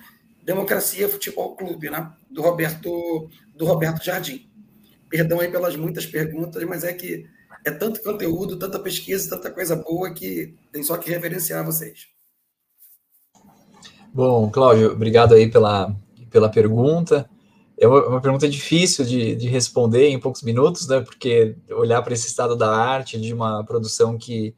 [0.44, 2.11] Democracia Futebol Clube, né?
[2.31, 4.49] do Roberto do Roberto Jardim.
[5.09, 7.27] Perdão aí pelas muitas perguntas, mas é que
[7.64, 12.09] é tanto conteúdo, tanta pesquisa, tanta coisa boa que tem só que reverenciar vocês.
[14.12, 15.94] Bom, Cláudio, obrigado aí pela,
[16.31, 17.31] pela pergunta.
[17.79, 21.01] É uma, uma pergunta difícil de, de, responder em poucos minutos, né?
[21.01, 24.55] Porque olhar para esse estado da arte, de uma produção que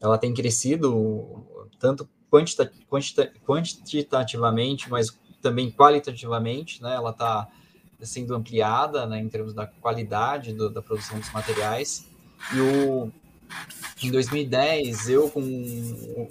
[0.00, 1.44] ela tem crescido
[1.78, 6.96] tanto quantita, quantita, quantitativamente, mas também qualitativamente, né?
[6.96, 7.48] Ela está
[8.02, 12.06] sendo ampliada, né, em termos da qualidade do, da produção dos materiais.
[12.54, 13.10] E o,
[14.02, 15.42] em 2010, eu com,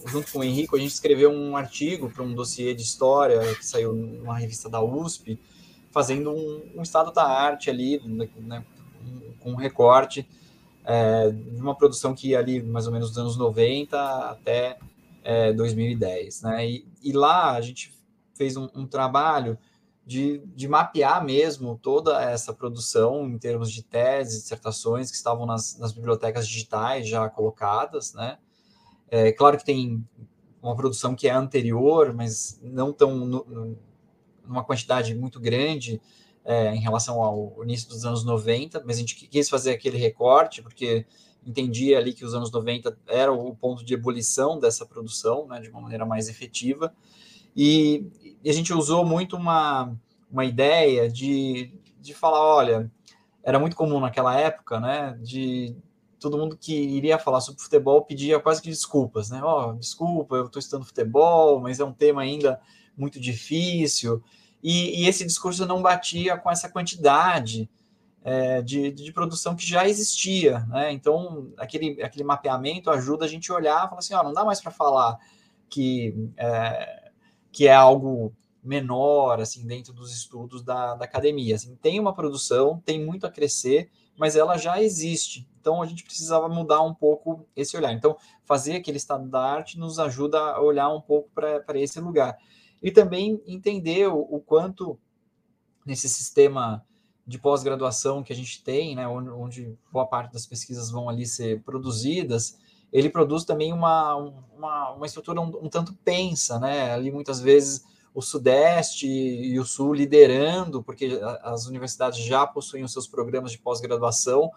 [0.08, 3.66] junto com o Henrico, a gente escreveu um artigo para um dossiê de história que
[3.66, 5.40] saiu numa revista da USP,
[5.92, 8.64] fazendo um, um estado da arte ali, né,
[9.40, 10.28] com um recorte
[10.84, 13.98] é, de uma produção que ia ali mais ou menos dos anos 90
[14.30, 14.78] até
[15.24, 16.44] é, 2010.
[16.44, 16.70] Né?
[16.70, 17.94] E, e lá a gente
[18.36, 19.58] fez um, um trabalho
[20.06, 25.78] de, de, mapear mesmo toda essa produção em termos de teses, dissertações que estavam nas,
[25.80, 28.38] nas bibliotecas digitais já colocadas, né?
[29.10, 30.06] É claro que tem
[30.62, 33.78] uma produção que é anterior, mas não tão no,
[34.46, 36.02] numa quantidade muito grande
[36.44, 40.62] é, em relação ao início dos anos 90, mas a gente quis fazer aquele recorte,
[40.62, 41.06] porque
[41.46, 45.70] entendia ali que os anos 90 era o ponto de ebulição dessa produção, né, de
[45.70, 46.94] uma maneira mais efetiva,
[47.56, 48.06] e,
[48.46, 49.92] e a gente usou muito uma,
[50.32, 52.92] uma ideia de, de falar, olha,
[53.44, 55.76] era muito comum naquela época, né, de
[56.20, 60.36] todo mundo que iria falar sobre futebol pedia quase que desculpas, né, ó, oh, desculpa,
[60.36, 62.62] eu estou estudando futebol, mas é um tema ainda
[62.96, 64.24] muito difícil,
[64.62, 67.68] e, e esse discurso não batia com essa quantidade
[68.24, 70.92] é, de, de, produção que já existia, né?
[70.92, 74.44] Então, aquele, aquele mapeamento ajuda a gente a olhar e falar assim, ó, não dá
[74.44, 75.20] mais para falar
[75.70, 77.05] que é,
[77.56, 81.56] que é algo menor, assim, dentro dos estudos da, da academia.
[81.56, 85.48] Assim, tem uma produção, tem muito a crescer, mas ela já existe.
[85.62, 87.94] Então, a gente precisava mudar um pouco esse olhar.
[87.94, 92.38] Então, fazer aquele estado da arte nos ajuda a olhar um pouco para esse lugar.
[92.84, 95.00] E também entender o, o quanto
[95.86, 96.84] nesse sistema
[97.26, 101.26] de pós-graduação que a gente tem, né, onde, onde, boa parte das pesquisas vão ali
[101.26, 102.58] ser produzidas,
[102.92, 104.16] ele produz também uma,
[104.56, 109.66] uma, uma estrutura um, um, tanto pensa, né, ali muitas vezes o Sudeste e o
[109.66, 114.50] Sul liderando, porque as universidades já possuem os seus programas de pós-graduação,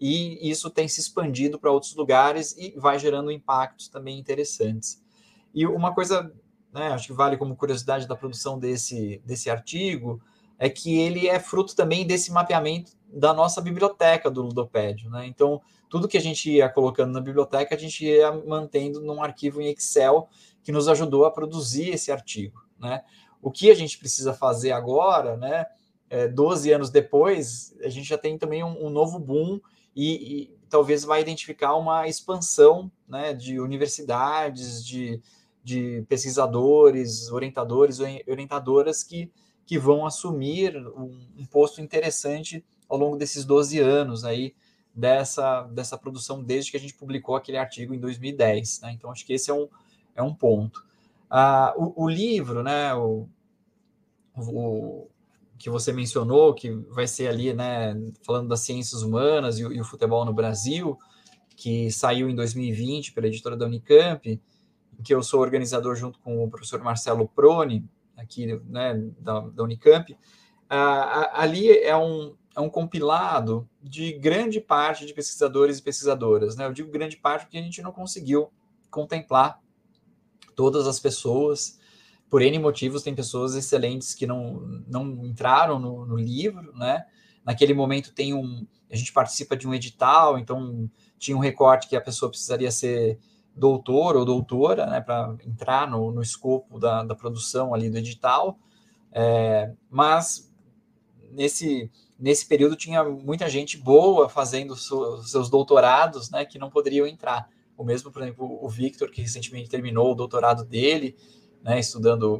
[0.00, 5.00] e isso tem se expandido para outros lugares e vai gerando impactos também interessantes.
[5.54, 6.32] E uma coisa,
[6.72, 10.20] né, acho que vale como curiosidade da produção desse, desse artigo,
[10.58, 15.26] é que ele é fruto também desse mapeamento da nossa biblioteca do Ludopédio, né?
[15.26, 19.60] Então, tudo que a gente ia colocando na biblioteca, a gente ia mantendo num arquivo
[19.60, 20.28] em Excel
[20.62, 23.02] que nos ajudou a produzir esse artigo, né?
[23.40, 25.66] O que a gente precisa fazer agora, né?
[26.10, 29.60] É, 12 anos depois, a gente já tem também um, um novo boom
[29.94, 33.32] e, e, talvez vai identificar uma expansão, né?
[33.32, 35.20] De universidades, de,
[35.62, 39.30] de pesquisadores, orientadores, orientadoras que
[39.66, 44.54] que vão assumir um, um posto interessante ao longo desses 12 anos aí
[44.94, 48.80] dessa, dessa produção desde que a gente publicou aquele artigo em 2010.
[48.82, 48.92] Né?
[48.92, 49.68] Então, acho que esse é um,
[50.14, 50.84] é um ponto.
[51.28, 53.28] Ah, o, o, livro, né, o,
[54.36, 55.08] o,
[55.58, 59.84] que você mencionou, que vai ser ali, né, falando das ciências humanas e, e o
[59.84, 60.96] futebol no Brasil,
[61.56, 64.40] que saiu em 2020 pela editora da Unicamp,
[65.02, 67.84] que eu sou organizador junto com o professor Marcelo Proni,
[68.16, 70.16] aqui né, da, da Unicamp,
[70.68, 76.56] ah, ali é um, é um compilado de grande parte de pesquisadores e pesquisadoras.
[76.56, 76.66] Né?
[76.66, 78.50] Eu digo grande parte porque a gente não conseguiu
[78.90, 79.60] contemplar
[80.54, 81.78] todas as pessoas.
[82.30, 87.04] Por N motivos, tem pessoas excelentes que não, não entraram no, no livro, né?
[87.44, 88.66] Naquele momento tem um.
[88.90, 93.18] A gente participa de um edital, então tinha um recorte que a pessoa precisaria ser
[93.54, 98.58] doutor ou doutora, né, para entrar no, no escopo da, da produção ali do edital,
[99.12, 100.52] é, mas
[101.30, 107.48] nesse, nesse período tinha muita gente boa fazendo seus doutorados, né, que não poderiam entrar.
[107.76, 111.16] O mesmo, por exemplo, o Victor, que recentemente terminou o doutorado dele,
[111.62, 112.32] né, estudando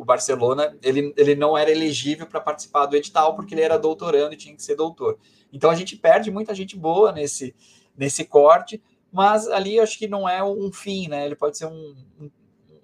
[0.00, 4.34] o Barcelona, ele, ele não era elegível para participar do edital porque ele era doutorando
[4.34, 5.18] e tinha que ser doutor.
[5.52, 7.54] Então a gente perde muita gente boa nesse,
[7.96, 11.24] nesse corte, mas ali acho que não é um fim, né?
[11.26, 12.30] Ele pode ser um, um,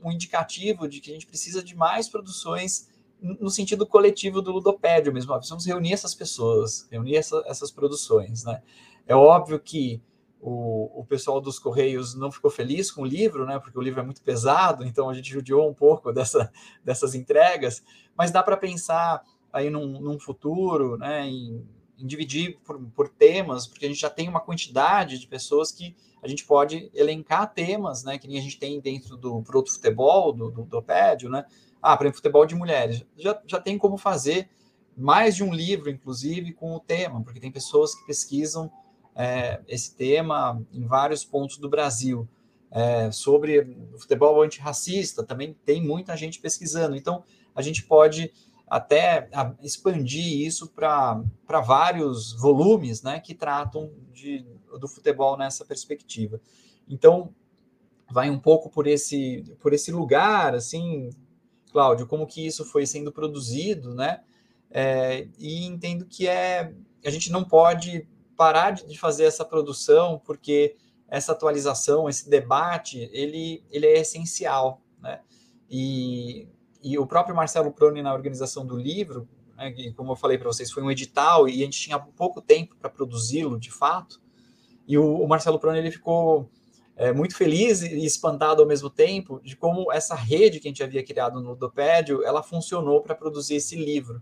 [0.04, 2.87] um indicativo de que a gente precisa de mais produções
[3.20, 5.32] no sentido coletivo do ludopédio mesmo.
[5.34, 8.62] Precisamos reunir essas pessoas, reunir essa, essas produções, né?
[9.06, 10.00] É óbvio que
[10.40, 13.58] o, o pessoal dos Correios não ficou feliz com o livro, né?
[13.58, 16.52] Porque o livro é muito pesado, então a gente judiou um pouco dessa,
[16.84, 17.82] dessas entregas,
[18.16, 21.26] mas dá para pensar aí num, num futuro, né?
[21.26, 21.66] Em,
[21.98, 25.96] em dividir por, por temas, porque a gente já tem uma quantidade de pessoas que
[26.22, 30.32] a gente pode elencar temas, né, que nem a gente tem dentro do Proto Futebol,
[30.32, 31.44] do, do, do Pédio, né?
[31.80, 33.04] Ah, por exemplo, futebol de mulheres.
[33.16, 34.48] Já, já tem como fazer
[34.96, 38.70] mais de um livro, inclusive, com o tema, porque tem pessoas que pesquisam
[39.14, 42.28] é, esse tema em vários pontos do Brasil.
[42.70, 46.96] É, sobre futebol antirracista, também tem muita gente pesquisando.
[46.96, 47.24] Então,
[47.54, 48.30] a gente pode
[48.68, 49.28] até
[49.62, 51.22] expandir isso para
[51.64, 54.44] vários volumes né, que tratam de,
[54.78, 56.40] do futebol nessa perspectiva.
[56.86, 57.34] Então,
[58.10, 61.10] vai um pouco por esse, por esse lugar, assim,
[61.70, 64.20] Cláudio, como que isso foi sendo produzido, né?
[64.70, 68.06] É, e entendo que é a gente não pode
[68.36, 70.76] parar de fazer essa produção porque
[71.08, 75.20] essa atualização, esse debate, ele, ele é essencial, né?
[75.70, 76.48] E
[76.82, 80.46] e o próprio Marcelo Proni, na organização do livro, né, que, como eu falei para
[80.46, 84.20] vocês, foi um edital e a gente tinha pouco tempo para produzi-lo, de fato,
[84.86, 86.50] e o, o, Marcelo Proni ele ficou
[86.98, 90.82] é, muito feliz e espantado ao mesmo tempo de como essa rede que a gente
[90.82, 94.20] havia criado no Ludopédio, ela funcionou para produzir esse livro,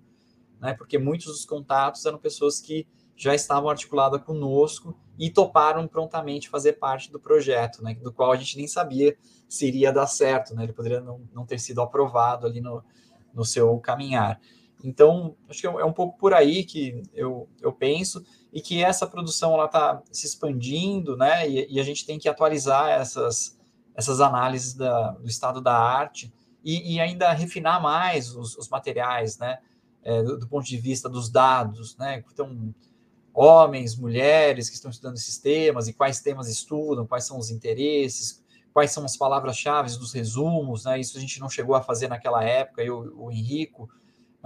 [0.60, 0.74] né?
[0.74, 6.74] Porque muitos dos contatos eram pessoas que já estavam articuladas conosco e toparam prontamente fazer
[6.74, 7.94] parte do projeto, né?
[7.94, 9.16] Do qual a gente nem sabia
[9.48, 10.64] se iria dar certo, né?
[10.64, 12.84] Ele poderia não, não ter sido aprovado ali no,
[13.32, 14.38] no seu caminhar.
[14.84, 18.22] Então, acho que é um pouco por aí que eu, eu penso
[18.56, 21.46] e que essa produção ela está se expandindo, né?
[21.46, 23.54] E, e, a gente tem que atualizar essas,
[23.94, 26.32] essas análises da, do estado da arte
[26.64, 29.58] e, e ainda refinar mais os, os materiais, né?
[30.02, 32.24] É, do, do, ponto de vista dos dados, né?
[32.32, 32.74] Então,
[33.34, 38.42] homens, mulheres que estão estudando esses temas e quais temas estudam, quais são os interesses,
[38.72, 40.98] quais são as palavras-chave dos resumos, né?
[40.98, 43.86] Isso a gente não chegou a fazer naquela época, eu, o Henrico,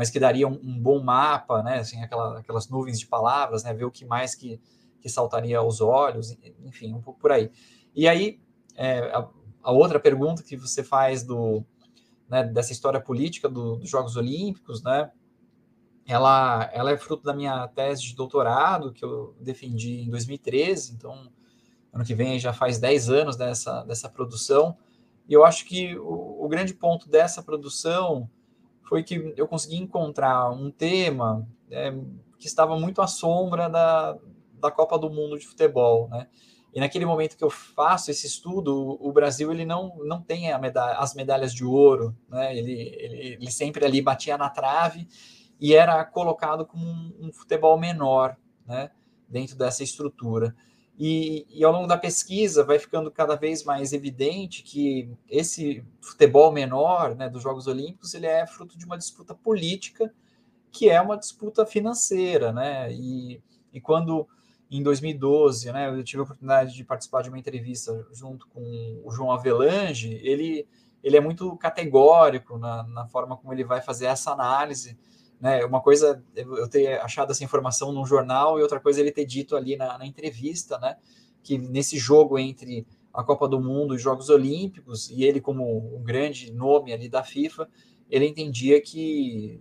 [0.00, 1.80] mas que daria um, um bom mapa, né?
[1.80, 3.74] Assim, aquela, aquelas nuvens de palavras, né?
[3.74, 4.58] Ver o que mais que,
[4.98, 6.34] que saltaria aos olhos,
[6.64, 7.50] enfim, um pouco por aí.
[7.94, 8.40] E aí,
[8.76, 9.28] é, a,
[9.62, 11.62] a, outra pergunta que você faz do,
[12.30, 15.10] né, dessa história política do, dos Jogos Olímpicos, né?
[16.06, 21.30] Ela, ela é fruto da minha tese de doutorado que eu defendi em 2013, então
[21.92, 24.78] ano que vem já faz 10 anos dessa, dessa produção.
[25.28, 28.30] E eu acho que o, o grande ponto dessa produção
[28.90, 31.92] foi que eu consegui encontrar um tema é,
[32.36, 34.18] que estava muito à sombra da,
[34.54, 36.26] da Copa do Mundo de futebol, né?
[36.74, 40.98] E naquele momento que eu faço esse estudo, o Brasil ele não, não tem medalha,
[40.98, 42.56] as medalhas de ouro, né?
[42.56, 45.06] Ele, ele, ele, sempre ali batia na trave
[45.60, 48.36] e era colocado como um, um futebol menor,
[48.66, 48.90] né?
[49.28, 50.52] Dentro dessa estrutura.
[51.02, 56.52] E, e, ao longo da pesquisa vai ficando cada vez mais evidente que esse futebol
[56.52, 60.12] menor né, dos Jogos Olímpicos ele é fruto de uma disputa política
[60.70, 62.92] que é uma disputa financeira, né?
[62.92, 63.42] E,
[63.72, 64.28] e quando
[64.70, 68.60] em 2012, né, eu tive a oportunidade de participar de uma entrevista junto com
[69.02, 70.68] o João Avelange, ele
[71.02, 74.98] ele é muito categórico na, na forma como ele vai fazer essa análise
[75.40, 75.64] né?
[75.64, 79.56] Uma coisa eu ter achado essa informação num jornal e outra coisa ele ter dito
[79.56, 80.96] ali na, na entrevista, né?
[81.42, 85.96] Que nesse jogo entre a Copa do Mundo e os Jogos Olímpicos, e ele, como
[85.96, 87.68] um grande nome ali da FIFA,
[88.08, 89.60] ele entendia que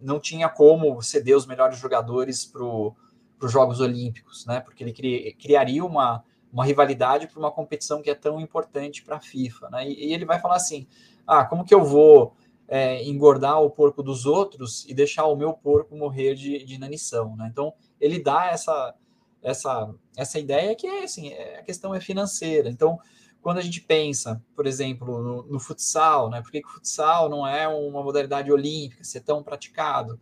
[0.00, 4.60] não tinha como ceder os melhores jogadores para os Jogos Olímpicos, né?
[4.60, 9.16] Porque ele cri, criaria uma, uma rivalidade para uma competição que é tão importante para
[9.16, 9.88] a FIFA, né?
[9.88, 10.86] E, e, ele vai falar assim:
[11.26, 12.34] ah, como que eu vou
[12.68, 17.36] é, engordar o porco dos outros e deixar o meu porco morrer de, de inanição,
[17.36, 17.48] né?
[17.50, 18.94] Então ele dá essa
[19.42, 22.68] essa essa ideia que é assim, é, a questão é financeira.
[22.68, 22.98] Então
[23.42, 26.40] quando a gente pensa, por exemplo, no, no futsal, né?
[26.40, 30.18] Por que, que o futsal não é uma modalidade olímpica, ser tão praticado?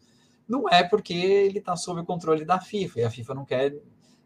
[0.49, 3.77] Não é porque ele está sob o controle da FIFA e a FIFA não quer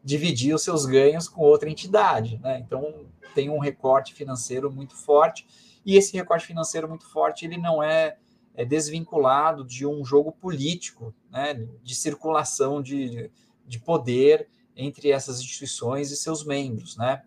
[0.03, 2.59] dividir os seus ganhos com outra entidade, né?
[2.59, 5.47] Então tem um recorte financeiro muito forte
[5.87, 8.17] e esse recorte financeiro muito forte, ele não é,
[8.57, 13.31] é desvinculado de um jogo político, né, de circulação de,
[13.65, 17.23] de poder entre essas instituições e seus membros, né?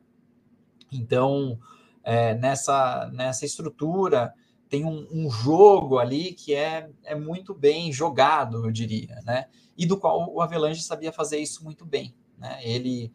[0.92, 1.58] Então,
[2.04, 4.34] é, nessa, nessa estrutura,
[4.68, 9.46] tem um, um, jogo ali que é, é muito bem jogado, eu diria, né?
[9.78, 12.60] E do qual o Avelange sabia fazer isso muito bem, né?
[12.62, 13.12] Ele,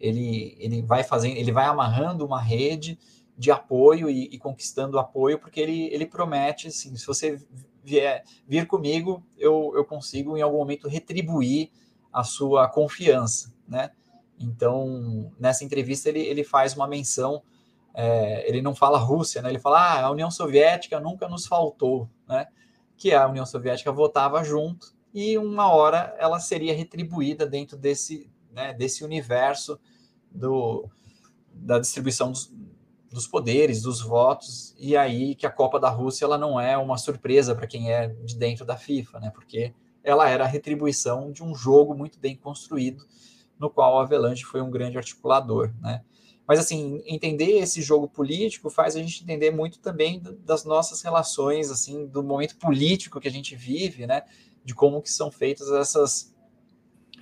[0.00, 2.98] ele, ele vai fazendo, ele vai amarrando uma rede
[3.36, 7.38] de apoio e, e, conquistando apoio, porque ele, ele promete, assim, se você
[7.84, 11.70] vier vir comigo, eu, eu consigo em algum momento retribuir
[12.12, 13.90] a sua confiança, né?
[14.38, 17.42] Então, nessa entrevista ele, ele faz uma menção,
[17.94, 19.50] é, ele não fala Rússia, né?
[19.50, 22.46] Ele fala, ah, a União Soviética nunca nos faltou, né?
[22.96, 28.74] Que a União Soviética votava junto e uma hora ela seria retribuída dentro desse, né,
[28.74, 29.80] desse universo
[30.30, 30.90] do,
[31.50, 32.52] da distribuição dos,
[33.16, 36.98] dos poderes, dos votos, e aí que a Copa da Rússia ela não é uma
[36.98, 39.30] surpresa para quem é de dentro da FIFA, né?
[39.30, 39.72] Porque
[40.04, 43.02] ela era a retribuição de um jogo muito bem construído,
[43.58, 46.02] no qual o Avelanche foi um grande articulador, né?
[46.46, 51.70] Mas assim, entender esse jogo político faz a gente entender muito também das nossas relações,
[51.70, 54.24] assim, do momento político que a gente vive, né?
[54.62, 56.36] De como que são feitos essas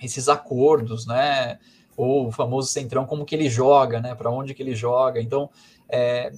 [0.03, 1.57] esses acordos, né?
[1.95, 4.13] Ou o famoso centrão, como que ele joga, né?
[4.13, 5.21] Para onde que ele joga.
[5.21, 5.49] Então,
[5.87, 6.31] é,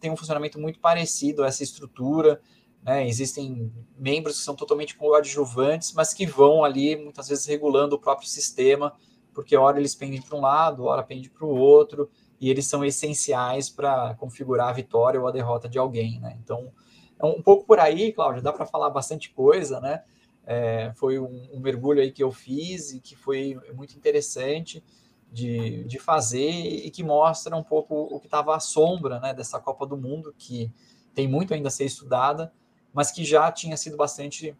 [0.00, 2.40] tem um funcionamento muito parecido a essa estrutura.
[2.82, 3.06] Né?
[3.08, 8.28] Existem membros que são totalmente coadjuvantes, mas que vão ali, muitas vezes, regulando o próprio
[8.28, 8.94] sistema,
[9.34, 12.84] porque hora eles pendem para um lado, hora pendem para o outro, e eles são
[12.84, 16.20] essenciais para configurar a vitória ou a derrota de alguém.
[16.20, 16.38] Né?
[16.42, 16.72] Então,
[17.18, 20.02] é um pouco por aí, Cláudio, dá para falar bastante coisa, né?
[20.48, 24.84] É, foi um, um, mergulho aí que eu fiz e que foi muito interessante.
[25.32, 29.60] De, de fazer e que mostra um pouco o que estava à sombra né, dessa
[29.60, 30.72] Copa do Mundo, que
[31.14, 32.52] tem muito ainda a ser estudada,
[32.92, 34.56] mas que já tinha sido bastante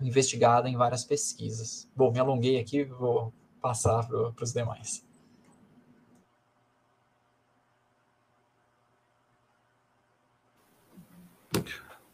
[0.00, 1.88] investigada em várias pesquisas.
[1.94, 5.04] Bom, me alonguei aqui, vou passar para os demais.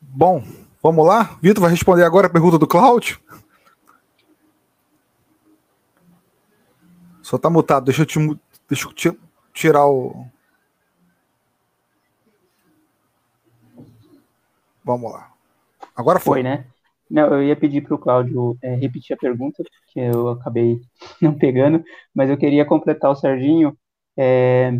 [0.00, 0.42] Bom,
[0.82, 1.38] vamos lá?
[1.40, 3.20] Vitor vai responder agora a pergunta do Cláudio.
[7.30, 8.18] Só tá mutado, deixa eu, te,
[8.68, 9.18] deixa eu te,
[9.54, 10.26] tirar o.
[14.84, 15.32] Vamos lá.
[15.94, 16.38] Agora foi.
[16.38, 16.66] Foi, né?
[17.08, 19.62] Não, eu ia pedir para o Cláudio é, repetir a pergunta,
[19.92, 20.80] que eu acabei
[21.22, 23.78] não pegando, mas eu queria completar o Serginho.
[24.16, 24.72] É,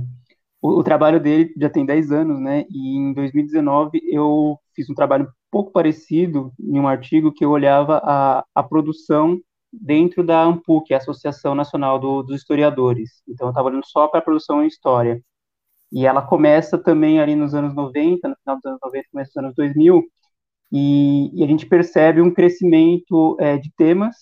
[0.61, 2.65] o, o, trabalho dele já tem 10 anos, né?
[2.69, 7.51] E em 2019 eu fiz um trabalho um pouco parecido em um artigo que eu
[7.51, 9.41] olhava a, a produção
[9.73, 13.23] dentro da ANPU, que é a Associação Nacional do, dos Historiadores.
[13.29, 15.23] Então, eu estava olhando só para a produção em História.
[15.93, 19.37] E ela começa também ali nos anos 90, no final dos anos 90, começo dos
[19.37, 20.05] anos 2000,
[20.73, 24.17] e, e a gente percebe um crescimento é, de temas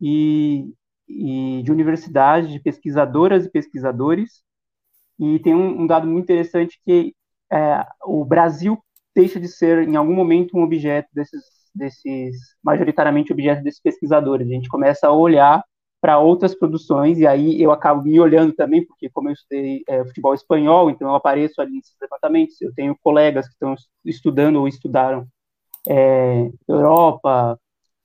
[0.00, 0.70] e,
[1.08, 4.42] e, de universidades, de pesquisadoras e pesquisadores,
[5.18, 7.14] e tem um, um dado muito interessante que
[7.50, 8.78] é, o Brasil
[9.14, 11.42] deixa de ser, em algum momento, um objeto desses
[11.74, 14.46] desses, majoritariamente objetos desses pesquisadores.
[14.48, 15.64] A gente começa a olhar
[16.00, 20.04] para outras produções, e aí eu acabo me olhando também, porque como eu estudei é,
[20.04, 24.68] futebol espanhol, então eu apareço ali nesses levantamentos, eu tenho colegas que estão estudando ou
[24.68, 25.26] estudaram
[25.88, 27.58] é, Europa,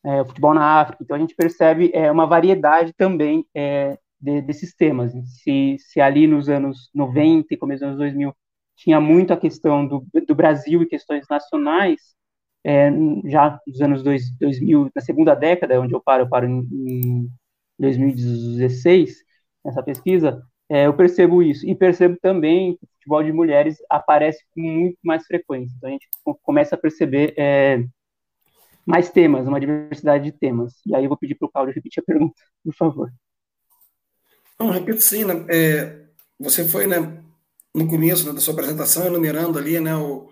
[0.06, 4.74] é, futebol na África, então a gente percebe é, uma variedade também é, de, desses
[4.74, 5.12] temas.
[5.44, 8.34] Se, se ali nos anos 90 e começo dos anos 2000
[8.78, 12.16] tinha muito a questão do, do Brasil e questões nacionais,
[12.64, 12.90] é,
[13.26, 17.30] já nos anos dois, 2000, na segunda década, onde eu paro, eu paro em, em
[17.78, 19.16] 2016,
[19.64, 21.68] nessa pesquisa, é, eu percebo isso.
[21.68, 25.74] E percebo também que o futebol de mulheres aparece com muito mais frequência.
[25.78, 26.08] Então a gente
[26.44, 27.84] começa a perceber é,
[28.86, 30.74] mais temas, uma diversidade de temas.
[30.86, 33.12] E aí eu vou pedir para o Cláudio repetir a pergunta, por favor.
[34.60, 35.24] Não, repito sim.
[35.24, 35.46] Né?
[35.50, 36.06] É,
[36.40, 36.98] você foi né,
[37.74, 40.30] no começo né, da sua apresentação enumerando ali né, o,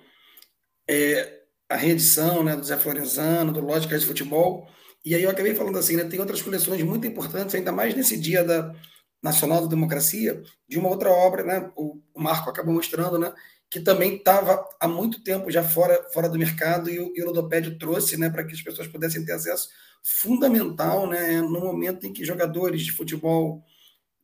[0.87, 1.36] é,
[1.69, 4.67] a reedição né, do Zé Florenzano, do Lógica de Futebol.
[5.03, 8.17] E aí eu acabei falando assim, né, tem outras coleções muito importantes, ainda mais nesse
[8.17, 8.73] dia da
[9.21, 13.33] Nacional da Democracia, de uma outra obra, né, o, o Marco acabou mostrando, né,
[13.69, 17.25] que também estava há muito tempo já fora, fora do mercado e o, e o
[17.25, 19.69] Ludopédio trouxe né, para que as pessoas pudessem ter acesso
[20.03, 23.63] fundamental né, no momento em que jogadores de futebol,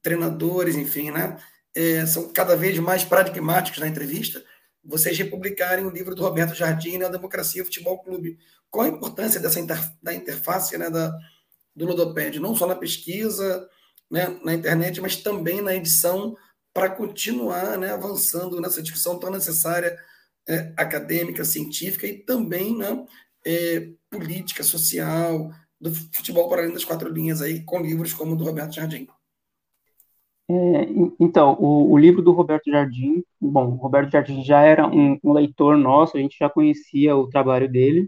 [0.02, 1.38] treinadores, enfim, né,
[1.76, 4.44] é, são cada vez mais pragmáticos na entrevista,
[4.84, 8.38] vocês republicarem o livro do Roberto Jardim, né, A Democracia e o Futebol Clube.
[8.70, 11.16] Qual a importância dessa inter, da interface né, da,
[11.76, 13.68] do Ludopédio, não só na pesquisa,
[14.12, 16.36] né, na internet, mas também na edição,
[16.74, 19.98] para continuar né, avançando nessa discussão tão necessária
[20.48, 23.06] é, acadêmica, científica e também né,
[23.46, 28.36] é, política, social, do futebol para além das quatro linhas, aí, com livros como o
[28.36, 29.08] do Roberto Jardim.
[30.54, 30.88] É,
[31.20, 35.34] então, o, o, livro do Roberto Jardim, bom, o Roberto Jardim já era um, um
[35.34, 38.08] leitor nosso, a gente já conhecia o trabalho dele,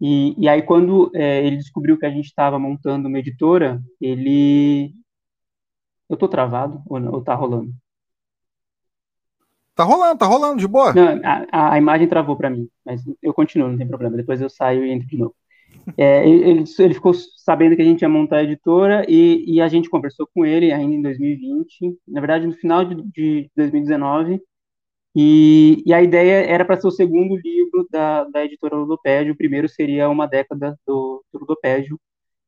[0.00, 4.92] e, e aí quando é, ele descobriu que a gente estava montando uma editora, ele...
[6.08, 7.72] Eu tô travado ou, não, ou tá rolando?
[9.76, 10.92] Tá rolando, tá rolando, de boa.
[10.92, 11.20] Não,
[11.52, 14.84] a, a imagem travou para mim, mas eu continuo, não tem problema, depois eu saio
[14.84, 15.36] e entro de novo.
[15.96, 19.68] É, ele, ele, ficou sabendo que a gente ia montar a editora e, e, a
[19.68, 24.40] gente conversou com ele ainda em 2020, na verdade no final de, de 2019,
[25.14, 29.36] e, e, a ideia era para ser o segundo livro da, da editora Ludopédio, o
[29.36, 31.98] primeiro seria Uma Década do, do Ludopédio,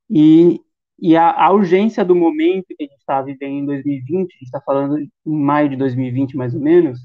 [0.09, 0.61] e,
[0.99, 4.43] e a, a, urgência do momento que a gente está vivendo em 2020, a gente
[4.45, 7.01] está falando em maio de 2020 mais ou menos,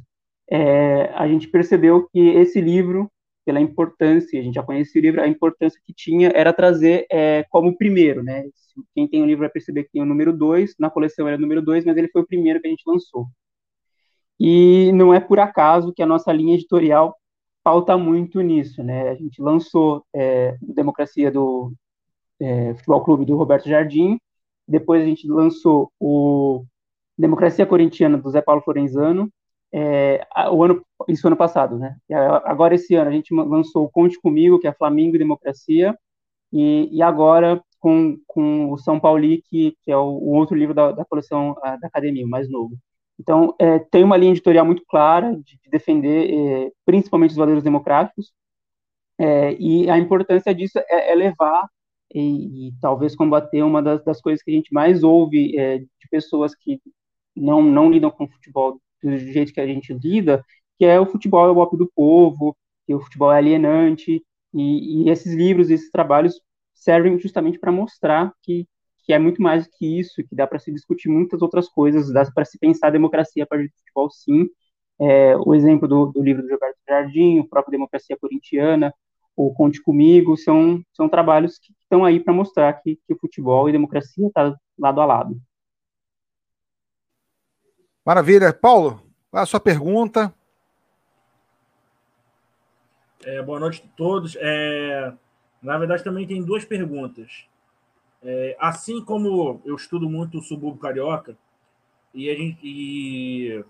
[0.49, 3.09] é, a gente percebeu que esse livro
[3.48, 7.45] pela importância, a gente já conhecia o livro, a importância que tinha era trazer é,
[7.50, 8.43] como primeiro, né?
[8.93, 11.39] Quem tem o livro vai perceber que tem o número 2, na coleção era o
[11.39, 13.26] número 2, mas ele foi o primeiro que a gente lançou.
[14.38, 17.16] E não é por acaso que a nossa linha editorial
[17.64, 19.12] pauta muito nisso, né?
[19.12, 21.72] A gente lançou é, Democracia do
[22.41, 24.20] é, Futebol Clube do Roberto Jardim,
[24.68, 26.66] depois a gente lançou o
[27.18, 29.32] Democracia Corintiana do Zé Paulo Florenzano,
[29.74, 31.95] é, o ano, isso ano passado, né?
[32.45, 35.97] Agora esse ano a gente lançou o Conte Comigo, que é Flamengo e Democracia,
[36.51, 40.74] e, e agora com, com o São Paulo, que, que é o, o, outro livro
[40.74, 42.76] da, da coleção a, da Academia, o mais novo.
[43.20, 47.63] Então, é, tem uma linha editorial muito clara de, de defender é, principalmente os valores
[47.63, 48.32] democráticos,
[49.20, 51.68] é, e a importância disso é, é levar
[52.13, 56.09] e, e, talvez combater uma das, das, coisas que a gente mais ouve é, de
[56.09, 56.80] pessoas que
[57.36, 60.43] não, não lidam com futebol do jeito que a gente lida,
[60.78, 64.24] que é o futebol é o ópio do povo, que o futebol é alienante,
[64.54, 66.39] e, e esses livros, esses trabalhos
[66.74, 68.68] servem justamente para mostrar que,
[69.06, 72.26] que é muito mais que isso, que dá para se discutir muitas outras coisas, dá
[72.32, 74.48] para se pensar a democracia a partir do futebol, sim.
[75.00, 78.93] É, o exemplo do, do, livro do Gilberto Jardim, o próprio Democracia Corintiana,
[79.36, 83.72] o Conte Comigo, são, são trabalhos que estão aí para mostrar que, que futebol e
[83.72, 85.39] democracia estão tá lado a lado.
[88.08, 88.53] Maravilha.
[88.53, 89.03] Paulo,
[89.34, 90.34] é a sua pergunta?
[93.26, 94.38] É, boa noite a todos.
[94.39, 95.12] É,
[95.62, 97.45] na verdade, também tem duas perguntas.
[98.24, 101.38] É, assim como eu estudo muito o subúrbio carioca,
[102.14, 103.66] e a, gente, e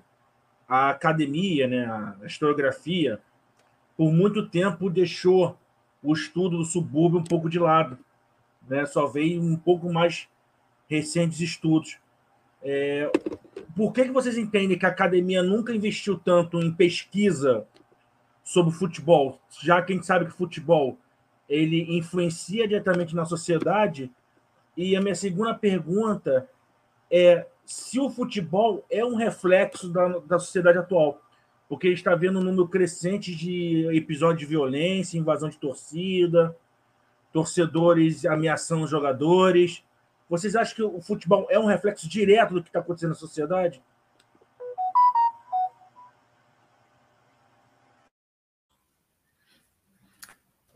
[0.69, 3.19] a academia, né, a historiografia,
[3.97, 5.57] por muito tempo deixou
[6.03, 7.97] o estudo do subúrbio um pouco de lado.
[8.69, 8.85] Né?
[8.85, 10.29] Só veio um pouco mais
[10.87, 11.97] recentes estudos.
[12.61, 13.11] É,
[13.77, 17.63] por que, que vocês entendem que a academia nunca investiu tanto em pesquisa
[18.43, 20.97] sobre futebol, já que a gente sabe que futebol
[21.47, 24.11] ele influencia diretamente na sociedade?
[24.75, 26.49] E a minha segunda pergunta
[27.11, 31.21] é se o futebol é um reflexo da, da sociedade atual,
[31.69, 36.57] porque a gente está vendo um número crescente de episódios de violência, invasão de torcida,
[37.31, 39.83] torcedores ameaçando jogadores.
[40.29, 43.81] Vocês acham que o futebol é um reflexo direto do que está acontecendo na sociedade?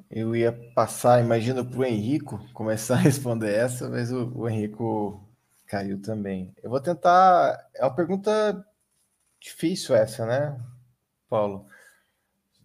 [0.10, 5.26] Eu ia passar, imagina, para o Henrico começar a responder essa, mas o, o Henrico
[5.66, 6.54] caiu também.
[6.62, 7.70] Eu vou tentar.
[7.74, 8.66] É uma pergunta
[9.40, 10.60] difícil essa, né,
[11.30, 11.66] Paulo?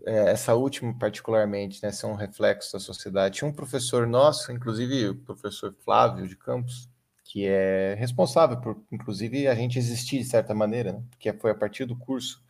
[0.07, 3.38] É, essa última, particularmente, né, ser um reflexo da sociedade.
[3.38, 6.88] Tinha um professor nosso, inclusive o professor Flávio de Campos,
[7.24, 11.02] que é responsável por, inclusive, a gente existir de certa maneira, né?
[11.11, 12.40] porque foi a partir do curso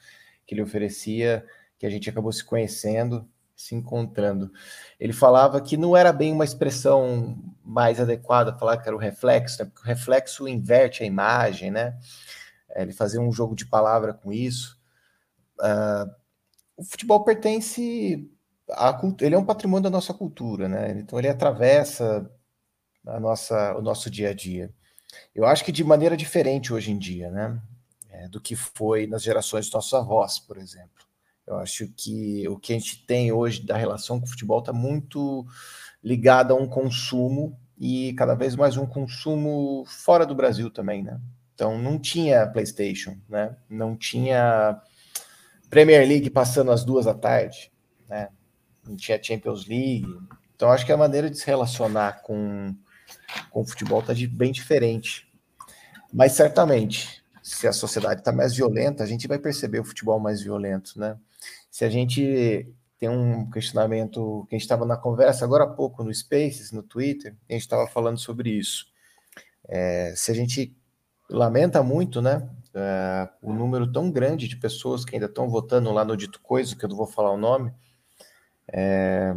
[0.46, 1.46] que ele oferecia
[1.78, 4.52] que a gente acabou se conhecendo, se encontrando.
[5.00, 9.62] Ele falava que não era bem uma expressão mais adequada falar que era o reflexo,
[9.62, 9.70] né?
[9.72, 11.98] porque o reflexo inverte a imagem, né?
[12.68, 14.78] É, ele fazia um jogo de palavra com isso.
[15.58, 16.25] Uh,
[16.76, 18.30] o futebol pertence
[18.70, 20.98] à cultura, ele é um patrimônio da nossa cultura, né?
[20.98, 22.30] Então ele atravessa
[23.06, 24.72] a nossa, o nosso dia a dia.
[25.34, 27.60] Eu acho que de maneira diferente hoje em dia, né?
[28.10, 31.06] É, do que foi nas gerações dos nossos avós, por exemplo.
[31.46, 34.72] Eu acho que o que a gente tem hoje da relação com o futebol está
[34.72, 35.46] muito
[36.02, 41.20] ligado a um consumo e cada vez mais um consumo fora do Brasil também, né?
[41.54, 43.56] Então não tinha PlayStation, né?
[43.68, 44.80] Não tinha
[45.68, 47.72] Premier League passando às duas da tarde,
[48.08, 48.28] né?
[48.86, 50.06] Não tinha Champions League.
[50.54, 52.74] Então acho que a maneira de se relacionar com
[53.50, 55.26] com o futebol está bem diferente.
[56.12, 60.42] Mas certamente, se a sociedade está mais violenta, a gente vai perceber o futebol mais
[60.42, 61.16] violento, né?
[61.70, 66.02] Se a gente tem um questionamento que a gente estava na conversa agora há pouco
[66.02, 68.86] no Spaces, no Twitter, a gente estava falando sobre isso.
[69.68, 70.74] É, se a gente
[71.28, 76.04] lamenta muito, né, é, o número tão grande de pessoas que ainda estão votando lá
[76.04, 77.72] no dito coisa, que eu não vou falar o nome,
[78.70, 79.34] é,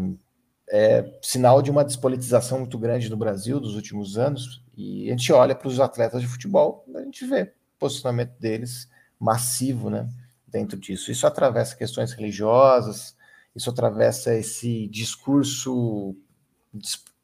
[0.69, 4.61] é sinal de uma despolitização muito grande no Brasil dos últimos anos.
[4.75, 8.89] E a gente olha para os atletas de futebol, a gente vê o posicionamento deles
[9.17, 10.09] massivo, né?
[10.45, 11.11] Dentro disso.
[11.11, 13.15] Isso atravessa questões religiosas,
[13.55, 16.15] isso atravessa esse discurso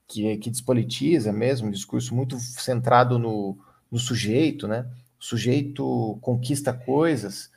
[0.07, 3.57] que, que despolitiza mesmo, um discurso muito centrado no,
[3.91, 4.89] no sujeito, né?
[5.25, 7.49] Sujeito conquista coisas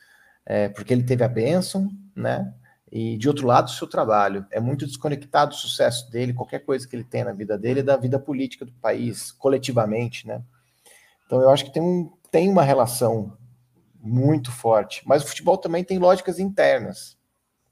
[0.49, 2.55] é, porque ele teve a bênção, né?
[2.91, 4.47] E de outro lado, o seu trabalho.
[4.51, 7.99] É muito desconectado o sucesso dele, qualquer coisa que ele tem na vida dele, da
[7.99, 10.43] vida política do país, coletivamente, né?
[11.27, 13.37] Então eu acho que tem, um, tem uma relação
[14.01, 15.03] muito forte.
[15.07, 17.19] Mas o futebol também tem lógicas internas.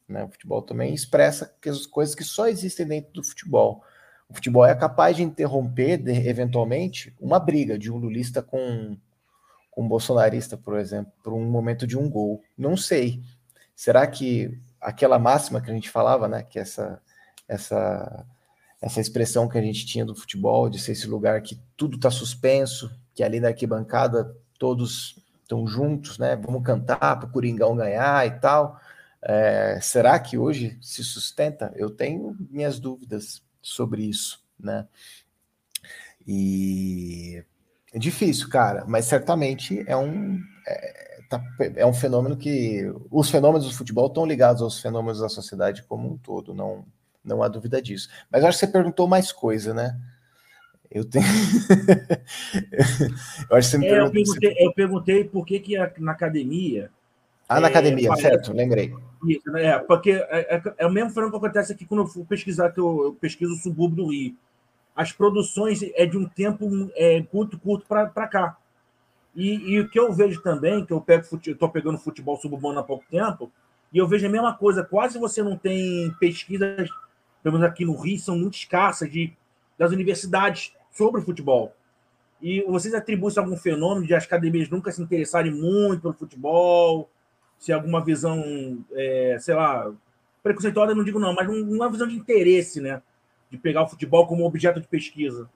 [0.07, 0.23] Né?
[0.25, 3.83] O futebol também expressa as coisas que só existem dentro do futebol.
[4.29, 8.99] O futebol é capaz de interromper, de, eventualmente, uma briga de um lulista com,
[9.77, 12.43] com um bolsonarista, por exemplo, por um momento de um gol.
[12.57, 13.23] Não sei.
[13.75, 16.99] Será que aquela máxima que a gente falava, né, que essa
[17.47, 18.27] essa
[18.81, 22.11] essa expressão que a gente tinha do futebol, de ser esse lugar que tudo está
[22.11, 26.37] suspenso, que ali na arquibancada todos estão juntos, né?
[26.37, 28.81] Vamos cantar para o Coringão ganhar e tal.
[29.21, 31.73] É, será que hoje se sustenta?
[31.77, 34.87] Eu tenho minhas dúvidas sobre isso, né?
[36.27, 37.45] E
[37.97, 40.39] é difícil, cara, mas certamente é um.
[40.67, 41.43] É, tá,
[41.77, 46.13] é um fenômeno que os fenômenos do futebol estão ligados aos fenômenos da sociedade como
[46.13, 46.85] um todo, não,
[47.25, 48.11] não há dúvida disso.
[48.31, 49.99] Mas acho que você perguntou mais coisa, né?
[50.91, 51.25] Eu tenho.
[53.51, 56.91] eu acho que você me é, eu, perguntei, eu perguntei por que, que na academia.
[57.49, 58.93] Ah, na é, academia, certo, lembrei.
[59.27, 59.65] Isso, né?
[59.65, 62.73] É, porque é, é, é, o mesmo fenômeno que acontece aqui quando eu fui pesquisar,
[62.73, 64.37] que eu, eu pesquiso o subúrbio do Rio.
[64.97, 68.57] As produções é de um tempo é, curto, curto para cá.
[69.35, 71.05] E, e, o que eu vejo também, que eu
[71.47, 73.53] estou pegando futebol suburbano há pouco tempo,
[73.93, 76.89] e eu vejo a mesma coisa, quase você não tem pesquisas,
[77.43, 79.33] pelo menos aqui no Rio, são muito escassas de,
[79.77, 81.75] das universidades sobre futebol.
[82.41, 87.11] E vocês atribuem algum fenômeno de as academias nunca se interessarem muito pelo futebol,
[87.59, 89.93] se alguma visão, é, sei lá,
[90.43, 93.03] preconceituosa, não digo não, mas uma visão de interesse, né?
[93.51, 95.49] De pegar o futebol como objeto de pesquisa.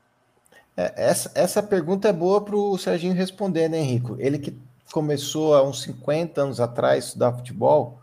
[0.77, 4.17] É, essa, essa pergunta é boa para o Serginho responder, né, Henrico?
[4.19, 4.57] Ele que
[4.93, 8.01] começou há uns 50 anos atrás a estudar futebol.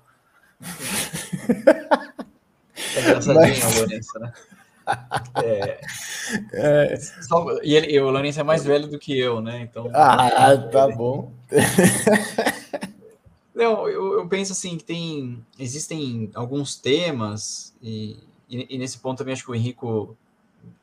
[2.95, 3.63] É engraçadinho Mas...
[3.63, 4.33] a Lourenço, né?
[5.43, 5.81] É...
[6.53, 6.97] É...
[6.97, 7.45] Só...
[7.61, 9.61] E, ele, o Lourenço é mais velho do que eu, né?
[9.61, 9.89] Então.
[9.93, 11.31] Ah, tá bom.
[13.53, 15.43] Não, eu, eu, penso assim que tem.
[15.57, 18.17] Existem alguns temas, e,
[18.49, 20.17] e, e nesse ponto também acho que o Henrico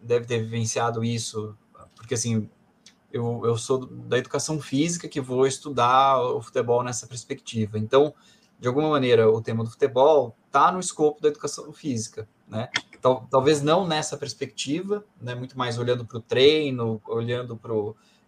[0.01, 1.57] deve ter vivenciado isso
[1.97, 2.49] porque assim,
[3.13, 7.79] eu, eu sou da educação física que vou estudar o futebol nessa perspectiva.
[7.79, 8.15] Então,
[8.59, 12.69] de alguma maneira, o tema do futebol está no escopo da educação física, né?
[13.01, 15.35] Tal, talvez não nessa perspectiva, né?
[15.35, 17.73] Muito mais olhando para o treino, olhando para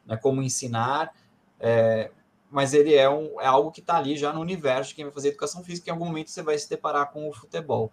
[0.07, 1.12] né, como ensinar,
[1.59, 2.11] é,
[2.51, 5.12] mas ele é, um, é algo que está ali já no universo de quem vai
[5.12, 5.91] fazer educação física.
[5.91, 7.93] Em algum momento você vai se deparar com o futebol.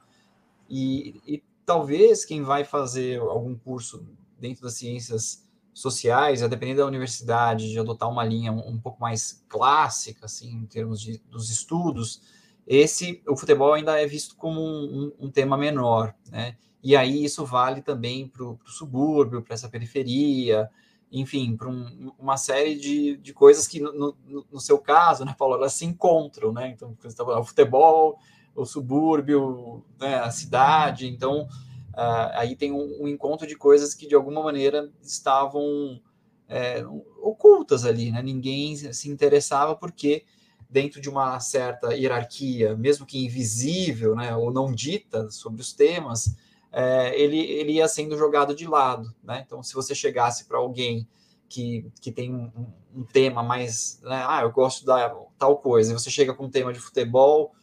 [0.76, 4.04] E, e talvez quem vai fazer algum curso
[4.40, 9.00] dentro das ciências sociais, a depender da universidade, de adotar uma linha um, um pouco
[9.00, 12.24] mais clássica, assim, em termos de, dos estudos,
[12.66, 16.58] esse, o futebol ainda é visto como um, um, um tema menor, né?
[16.82, 20.68] E aí isso vale também para o subúrbio, para essa periferia,
[21.12, 23.94] enfim, para um, uma série de, de coisas que, no,
[24.26, 26.70] no, no, seu caso, né, Paulo, elas se encontram, né?
[26.70, 26.98] Então,
[27.40, 28.18] o futebol,
[28.56, 31.48] o subúrbio, né, a cidade, então
[31.94, 36.02] Uh, aí tem um, um, encontro de coisas que de alguma maneira estavam
[36.50, 36.84] é,
[37.22, 38.22] ocultas ali, né?
[38.22, 40.26] Ninguém se interessava porque
[40.68, 46.36] dentro de uma certa hierarquia, mesmo que invisível, né, ou não dita sobre os temas,
[46.72, 49.44] é, ele, ele ia sendo jogado de lado, né?
[49.46, 51.08] Então, se você chegasse para alguém
[51.48, 52.52] que, que tem um,
[52.96, 56.50] um tema mais, né, ah, eu gosto da tal coisa, e você chega com um
[56.50, 57.54] tema de futebol,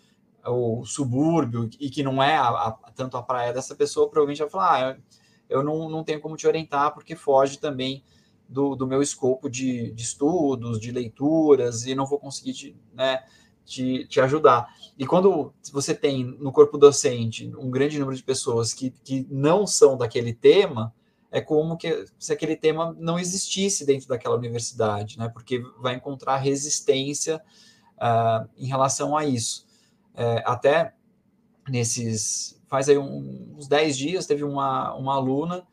[0.47, 4.51] o subúrbio e que não é a, a, tanto a praia dessa pessoa, provavelmente vai
[4.51, 4.97] falar: ah,
[5.49, 8.03] eu não, não tenho como te orientar porque foge também
[8.49, 13.23] do, do meu escopo de, de, estudos, de leituras, e não vou conseguir te, né,
[13.65, 14.69] te, te ajudar.
[14.99, 19.67] E quando você tem no corpo docente um grande número de pessoas que, que não
[19.67, 20.93] são daquele tema,
[21.31, 25.29] é como que se aquele tema não existisse dentro daquela universidade, né?
[25.29, 27.41] Porque vai encontrar resistência
[27.97, 29.65] uh, em relação a isso.
[30.15, 30.95] É, até
[31.69, 32.61] nesses.
[32.67, 35.67] Faz aí um, uns 10 dias, teve uma, uma aluna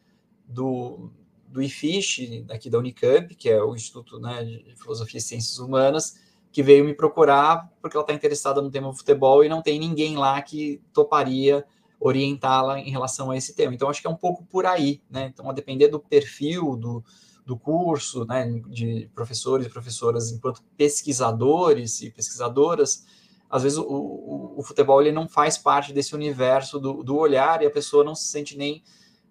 [0.47, 1.11] do,
[1.47, 6.19] do IFISH, aqui da Unicamp, que é o Instituto né, de Filosofia e Ciências Humanas,
[6.51, 10.17] que veio me procurar porque ela está interessada no tema futebol e não tem ninguém
[10.17, 11.63] lá que toparia
[11.99, 13.73] orientá-la em relação a esse tema.
[13.73, 15.31] Então, acho que é um pouco por aí, né?
[15.33, 17.03] Então, a depender do perfil do,
[17.45, 23.05] do curso, né, de professores e professoras enquanto pesquisadores e pesquisadoras,
[23.49, 27.61] às vezes o, o, o, futebol ele não faz parte desse universo do, do, olhar
[27.61, 28.83] e a pessoa não se sente nem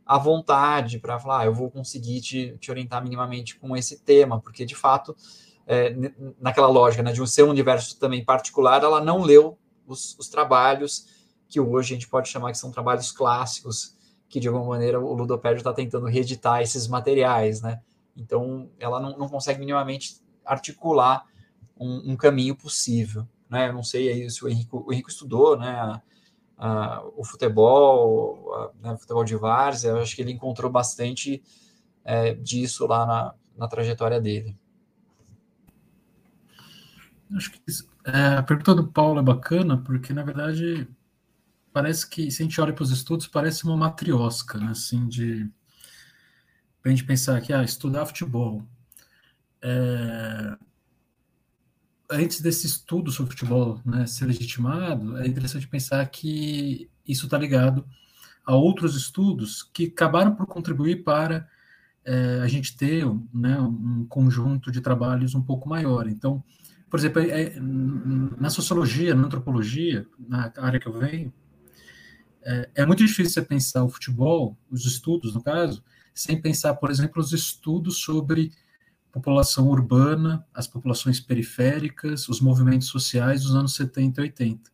[0.04, 4.40] à vontade para falar, ah, eu vou conseguir te, te, orientar minimamente com esse tema,
[4.40, 5.14] porque de fato,
[5.66, 5.94] é,
[6.40, 10.28] naquela lógica né, de um ser um universo também particular, ela não leu os, os,
[10.28, 11.06] trabalhos
[11.48, 13.96] que hoje a gente pode chamar que são trabalhos clássicos,
[14.28, 17.80] que de alguma maneira o Ludopédio está tentando reeditar esses materiais, né?
[18.16, 21.26] Então, ela não, não consegue minimamente articular
[21.78, 23.68] um, um caminho possível né?
[23.68, 26.00] Eu não sei aí se o Henrique, o estudou, né?
[26.58, 31.42] A, o futebol, a, né, o futebol de várzea, eu acho que ele encontrou bastante
[32.04, 34.56] é, disso lá na, na trajetória dele.
[37.34, 37.60] Acho que
[38.06, 40.88] é, a pergunta do Paulo é bacana, porque na verdade
[41.72, 44.68] parece que se a gente olha para os estudos, parece uma matriosca, né?
[44.70, 45.50] Assim, de
[46.80, 48.64] para a gente pensar que ah, estudar futebol.
[49.60, 50.56] É,
[52.10, 57.86] antes desse estudo sobre futebol né, ser legitimado, é interessante pensar que isso está ligado
[58.44, 61.48] a outros estudos que acabaram por contribuir para
[62.04, 63.04] é, a gente ter
[63.34, 66.06] né, um conjunto de trabalhos um pouco maior.
[66.06, 66.42] Então,
[66.88, 71.32] por exemplo, é, na sociologia, na antropologia, na área que eu venho,
[72.42, 75.82] é, é muito difícil você pensar o futebol, os estudos, no caso,
[76.14, 78.52] sem pensar, por exemplo, os estudos sobre
[79.16, 84.70] população urbana, as populações periféricas, os movimentos sociais dos anos 70 e 80.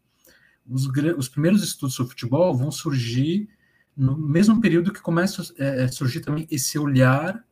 [0.68, 3.48] Os, os primeiros estudos sobre futebol vão surgir
[3.96, 7.44] no mesmo período que começa a é, surgir também esse olhar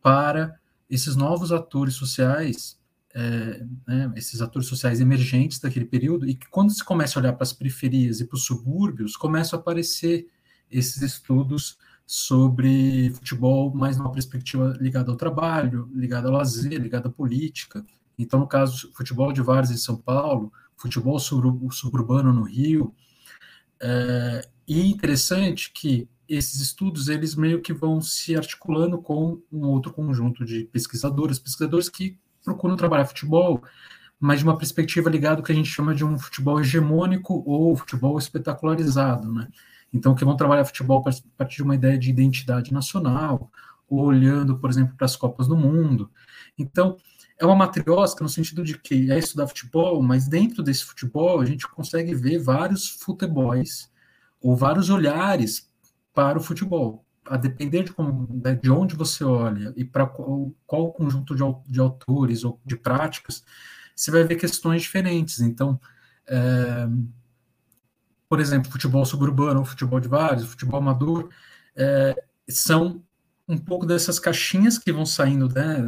[0.00, 0.56] para
[0.88, 2.78] esses novos atores sociais,
[3.12, 7.32] é, né, esses atores sociais emergentes daquele período, e que quando se começa a olhar
[7.32, 10.28] para as periferias e para os subúrbios, começam a aparecer
[10.70, 11.76] esses estudos
[12.12, 17.86] sobre futebol mais numa perspectiva ligada ao trabalho, ligada ao lazer, ligada à política.
[18.18, 22.92] Então, no caso, futebol de Várzea em São Paulo, futebol suburbano no Rio.
[23.80, 29.92] É, e interessante que esses estudos eles meio que vão se articulando com um outro
[29.92, 33.62] conjunto de pesquisadores, pesquisadores que procuram trabalhar futebol,
[34.18, 37.76] mas de uma perspectiva ligada ao que a gente chama de um futebol hegemônico ou
[37.76, 39.46] futebol espetacularizado, né?
[39.92, 43.50] Então, que vão trabalhar futebol a partir de uma ideia de identidade nacional,
[43.88, 46.10] olhando, por exemplo, para as Copas do Mundo.
[46.56, 46.96] Então,
[47.38, 51.44] é uma matriosca no sentido de que é estudar futebol, mas dentro desse futebol a
[51.44, 53.90] gente consegue ver vários futebols
[54.40, 55.68] ou vários olhares
[56.14, 57.04] para o futebol.
[57.24, 61.42] A depender de, como, né, de onde você olha e para qual, qual conjunto de,
[61.66, 63.44] de, autores ou de práticas,
[63.94, 65.40] você vai ver questões diferentes.
[65.40, 65.80] Então,
[66.28, 66.88] é,
[68.30, 71.30] por exemplo, futebol suburbano, futebol de vários, futebol amador,
[71.74, 72.14] é,
[72.48, 73.02] são
[73.48, 75.82] um pouco dessas caixinhas que vão saindo né,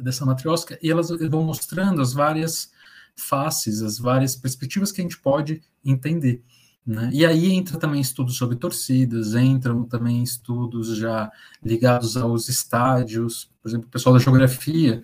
[0.00, 2.70] dessa matriosca e elas vão mostrando as várias
[3.16, 6.44] faces, as várias perspectivas que a gente pode entender.
[6.86, 7.10] Né?
[7.12, 11.28] E aí entra também estudos sobre torcidas, entram também estudos já
[11.60, 15.02] ligados aos estádios, por exemplo, o pessoal da geografia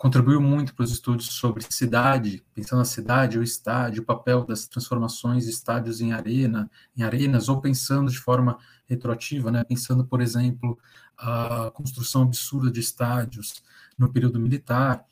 [0.00, 4.66] contribuiu muito para os estudos sobre cidade, pensando na cidade, o estádio, o papel das
[4.66, 10.22] transformações de estádios em arena, em arenas, ou pensando de forma retroativa, né, pensando, por
[10.22, 10.78] exemplo,
[11.18, 13.62] a construção absurda de estádios
[13.98, 15.04] no período militar.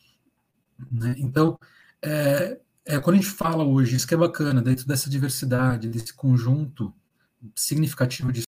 [0.91, 1.17] Né?
[1.19, 1.61] Então,
[2.01, 6.15] é, é, quando a gente fala hoje, isso que é bacana, dentro dessa diversidade, desse
[6.15, 6.95] conjunto
[7.55, 8.48] significativo de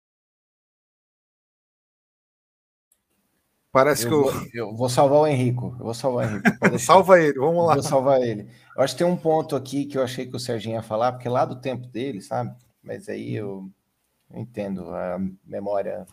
[3.76, 4.24] Parece eu que eu...
[4.24, 5.76] Vou, eu vou salvar o Henrico.
[5.78, 6.50] Eu vou salvar o Henrico.
[6.80, 7.74] Salva ele, vamos lá.
[7.74, 8.48] vou salvar ele.
[8.74, 11.12] Eu acho que tem um ponto aqui que eu achei que o Serginho ia falar,
[11.12, 12.56] porque lá do tempo dele, sabe?
[12.82, 13.70] Mas aí eu,
[14.34, 16.06] eu entendo a memória.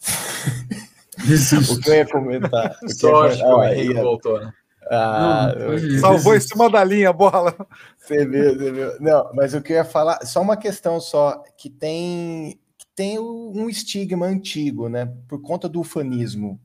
[1.70, 2.74] o que eu ia comentar?
[2.88, 4.02] Sorte que o Henrique ia...
[4.02, 4.50] voltou, né?
[4.90, 7.54] Ah, Não, salvou em cima da linha a bola.
[7.98, 9.00] Você viu, você viu.
[9.00, 12.58] Não, mas o que eu ia falar, só uma questão só, que tem
[12.96, 15.06] tem um estigma antigo, né?
[15.28, 16.58] Por conta do ufanismo,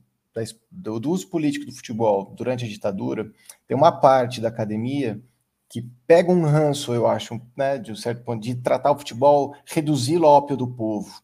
[0.70, 3.30] do, uso político do futebol durante a ditadura,
[3.68, 5.20] tem uma parte da academia
[5.68, 9.54] que pega um ranço, eu acho, né, de um certo ponto, de tratar o futebol,
[9.66, 11.22] reduzi-lo ao ópio do povo.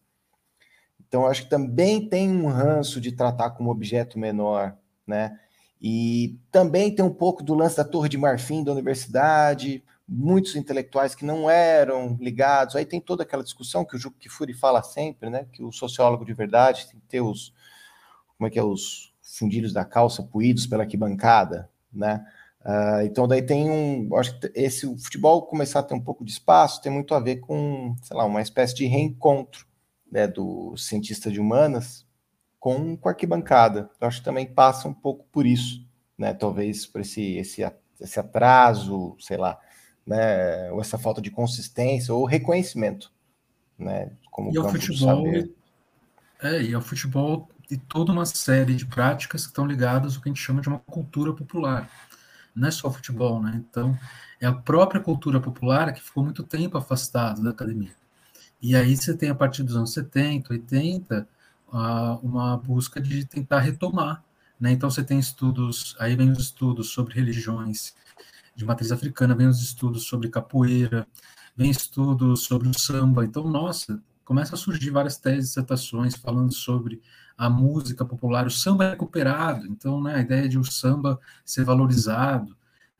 [1.07, 5.39] Então, acho que também tem um ranço de tratar como objeto menor, né?
[5.81, 11.13] E também tem um pouco do lance da Torre de Marfim da universidade, muitos intelectuais
[11.13, 12.75] que não eram ligados.
[12.75, 15.45] Aí tem toda aquela discussão que o Juco Kifuri fala sempre, né?
[15.51, 17.53] Que o sociólogo de verdade tem que ter os,
[18.35, 22.25] como é que é, os fundilhos da calça puídos pela arquibancada, né?
[22.61, 26.25] Uh, então daí tem um, acho que esse o futebol começar a ter um pouco
[26.25, 29.65] de espaço tem muito a ver com, sei lá, uma espécie de reencontro,
[30.11, 32.05] né, do cientista de humanas
[32.59, 33.89] com, com a arquibancada.
[34.01, 35.87] Eu acho que também passa um pouco por isso,
[36.17, 36.33] né?
[36.33, 37.63] Talvez por esse esse
[37.99, 39.59] esse atraso, sei lá,
[40.09, 43.11] né, ou essa falta de consistência ou reconhecimento,
[43.77, 45.27] né, como e ao futebol,
[46.41, 50.27] é, e ao futebol e toda uma série de práticas que estão ligadas ao que
[50.27, 51.87] a gente chama de uma cultura popular.
[52.55, 53.63] Não é só o futebol, né?
[53.69, 53.95] Então,
[54.41, 57.93] é a própria cultura popular que ficou muito tempo afastada da academia.
[58.59, 61.27] E aí você tem, a partir dos anos 70, 80,
[62.23, 64.23] uma busca de tentar retomar.
[64.59, 64.71] Né?
[64.71, 67.93] Então, você tem estudos, aí vem os estudos sobre religiões
[68.59, 71.07] de matriz africana, vem os estudos sobre capoeira,
[71.55, 73.23] vem estudos sobre o samba.
[73.23, 77.01] Então, nossa, começa a surgir várias teses, dissertações falando sobre
[77.37, 81.63] a música popular, o samba é recuperado, então, né, a ideia de o samba ser
[81.63, 82.53] valorizado.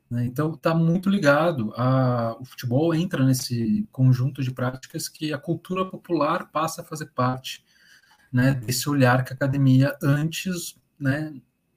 [0.10, 5.38] Né, então, está muito ligado, a, o futebol entra nesse conjunto de práticas que a
[5.38, 7.66] cultura popular passa a fazer parte
[8.32, 11.34] né, desse olhar que a academia antes né,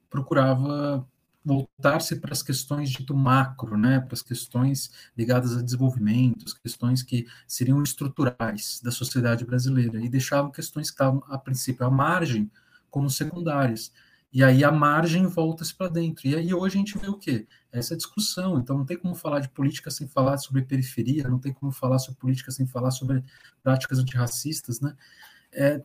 [0.09, 1.05] procurava
[1.43, 7.03] voltar-se para as questões do macro, né, para as questões ligadas a desenvolvimento, as questões
[7.03, 12.49] que seriam estruturais da sociedade brasileira, e deixavam questões que estavam, a princípio, à margem,
[12.89, 13.91] como secundárias.
[14.31, 16.27] E aí a margem volta-se para dentro.
[16.27, 17.47] E aí hoje a gente vê o quê?
[17.71, 18.57] Essa discussão.
[18.57, 21.99] Então não tem como falar de política sem falar sobre periferia, não tem como falar
[21.99, 23.23] sobre política sem falar sobre
[23.61, 24.95] práticas antirracistas, né?
[25.51, 25.83] É,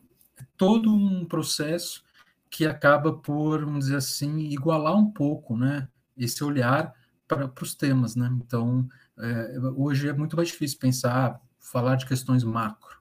[0.57, 2.03] todo um processo
[2.49, 5.87] que acaba por, vamos dizer assim, igualar um pouco, né,
[6.17, 6.93] esse olhar
[7.27, 8.27] para os temas, né?
[8.43, 12.99] Então, é, hoje é muito mais difícil pensar, falar de questões macro,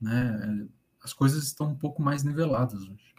[0.00, 0.68] né?
[1.02, 3.14] As coisas estão um pouco mais niveladas hoje.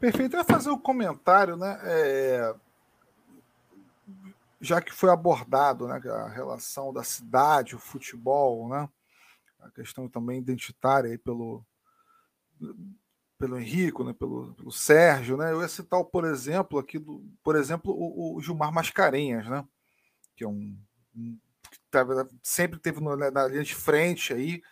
[0.00, 0.34] Perfeito.
[0.34, 1.78] Eu ia fazer um comentário, né?
[1.82, 2.54] É...
[4.60, 8.88] Já que foi abordado né, a relação da cidade, o futebol, né?
[9.60, 11.64] A questão também identitária aí pelo,
[13.38, 15.52] pelo Henrico, né, pelo, pelo Sérgio, né?
[15.52, 19.66] Eu ia citar, por exemplo, aqui do, por exemplo, o, o Gilmar Mascarenhas, né?
[20.36, 20.78] Que é um,
[21.14, 21.38] um
[21.70, 21.78] que
[22.42, 24.62] sempre teve no, na linha de frente aí,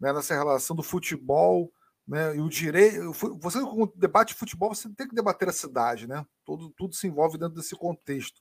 [0.00, 1.72] né, nessa relação do futebol
[2.06, 2.36] né?
[2.36, 6.26] E o direito, você com debate de futebol, você tem que debater a cidade, né?
[6.44, 8.40] Tudo, tudo se envolve dentro desse contexto.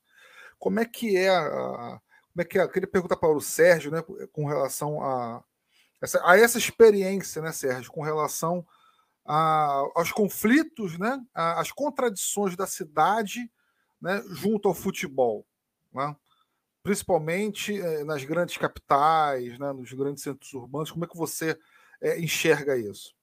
[0.57, 1.99] Como é que é a,
[2.33, 2.63] como é que é?
[2.63, 5.43] Eu queria perguntar para o Sérgio, né, com relação a
[6.01, 8.65] essa, a essa experiência, né, Sérgio, com relação
[9.25, 13.49] a, aos conflitos, né, às contradições da cidade,
[14.01, 15.45] né, junto ao futebol,
[15.93, 16.15] né?
[16.83, 20.89] principalmente eh, nas grandes capitais, né, nos grandes centros urbanos.
[20.89, 21.57] Como é que você
[22.01, 23.13] eh, enxerga isso?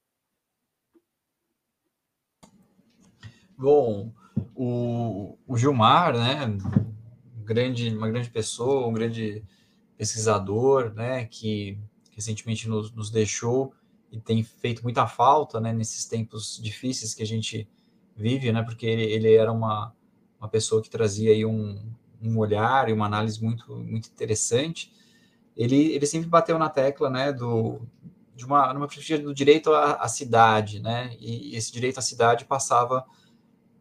[3.57, 4.13] Bom,
[4.55, 6.57] o, o Gilmar, né,
[7.43, 9.43] grande, uma grande pessoa, um grande
[9.97, 11.77] pesquisador, né, que
[12.19, 13.73] recentemente nos, nos deixou
[14.11, 17.67] e tem feito muita falta, né, nesses tempos difíceis que a gente
[18.15, 19.93] vive, né, porque ele, ele era uma,
[20.37, 21.81] uma pessoa que trazia aí um,
[22.21, 24.91] um olhar e uma análise muito, muito interessante.
[25.55, 27.79] Ele, ele sempre bateu na tecla, né, do,
[28.35, 32.43] de uma, numa perspectiva do direito à, à cidade, né, e esse direito à cidade
[32.43, 33.05] passava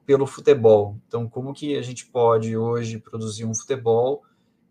[0.07, 0.97] pelo futebol.
[1.09, 4.23] Então, como que a gente pode hoje produzir um futebol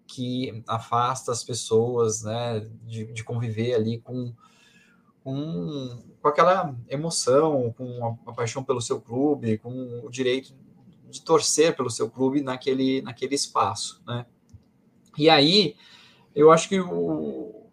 [0.07, 4.33] que afasta as pessoas, né, de, de conviver ali com,
[5.23, 10.55] com, com aquela emoção, com a, paixão pelo seu clube, com o direito
[11.09, 14.25] de torcer pelo seu clube naquele, naquele espaço, né?
[15.17, 15.75] E aí,
[16.35, 17.67] eu acho que o,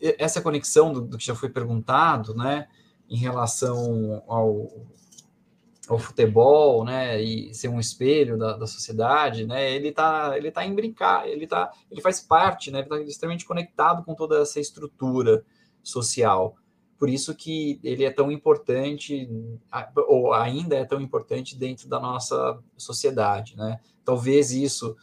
[0.00, 2.68] essa conexão do, do que já foi perguntado, né,
[3.08, 4.86] em relação ao,
[5.88, 10.64] ao futebol, né, e ser um espelho da, da sociedade, né, ele tá, ele tá
[10.64, 14.58] em brincar, ele tá, ele faz parte, né, ele tá extremamente conectado com toda essa
[14.58, 15.44] estrutura
[15.82, 16.56] social.
[16.98, 19.28] Por isso que ele é tão importante,
[20.08, 23.78] ou ainda é tão importante dentro da nossa sociedade, né.
[24.04, 24.96] Talvez isso,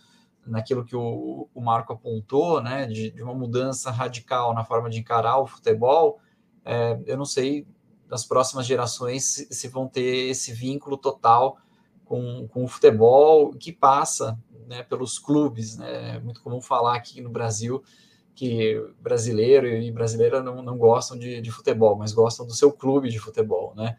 [0.45, 4.99] naquilo que o, o Marco apontou, né, de, de uma mudança radical na forma de
[4.99, 6.19] encarar o futebol,
[6.65, 7.65] é, eu não sei
[8.13, 11.57] nas próximas gerações se, se vão ter esse vínculo total
[12.05, 14.37] com, com o futebol que passa
[14.67, 15.77] né, pelos clubes.
[15.77, 16.17] Né?
[16.17, 17.83] É muito comum falar aqui no Brasil
[18.35, 23.09] que brasileiro e brasileira não, não gostam de, de futebol, mas gostam do seu clube
[23.09, 23.95] de futebol, né?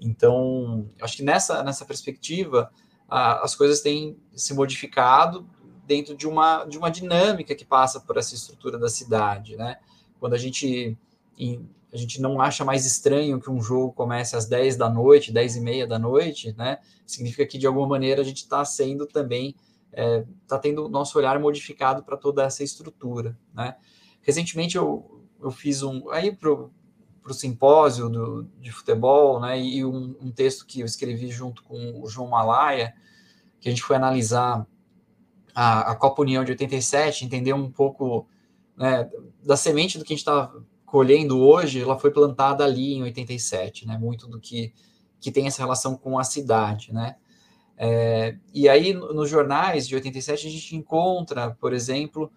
[0.00, 2.70] Então, acho que nessa, nessa perspectiva,
[3.08, 5.48] a, as coisas têm se modificado
[5.86, 9.78] dentro de uma, de uma dinâmica que passa por essa estrutura da cidade, né?
[10.18, 10.98] Quando a gente
[11.38, 15.32] em, a gente não acha mais estranho que um jogo comece às 10 da noite,
[15.32, 16.78] 10 e meia da noite, né?
[17.06, 19.54] Significa que de alguma maneira a gente está sendo também,
[19.90, 23.76] está é, tá tendo o nosso olhar modificado para toda essa estrutura, né?
[24.20, 26.70] Recentemente eu, eu fiz um, aí para o
[27.32, 29.58] simpósio do, de futebol, né?
[29.58, 32.94] E um, um texto que eu escrevi junto com o João Malaya,
[33.60, 34.66] que a gente foi analisar
[35.54, 38.28] a, a Copa União de 87, entender um pouco
[38.76, 39.10] né,
[39.42, 43.86] da semente do que a gente estava colhendo hoje, ela foi plantada ali em 87,
[43.86, 43.98] né?
[43.98, 44.72] Muito do que,
[45.20, 47.16] que tem essa relação com a cidade, né?
[47.76, 52.32] É, e aí, nos jornais de 87, a gente encontra, por exemplo,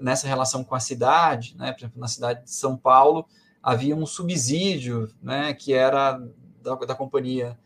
[0.00, 1.72] nessa relação com a cidade, né?
[1.72, 3.26] Por exemplo, na cidade de São Paulo,
[3.62, 5.54] havia um subsídio, né?
[5.54, 6.20] Que era
[6.60, 7.56] da, da companhia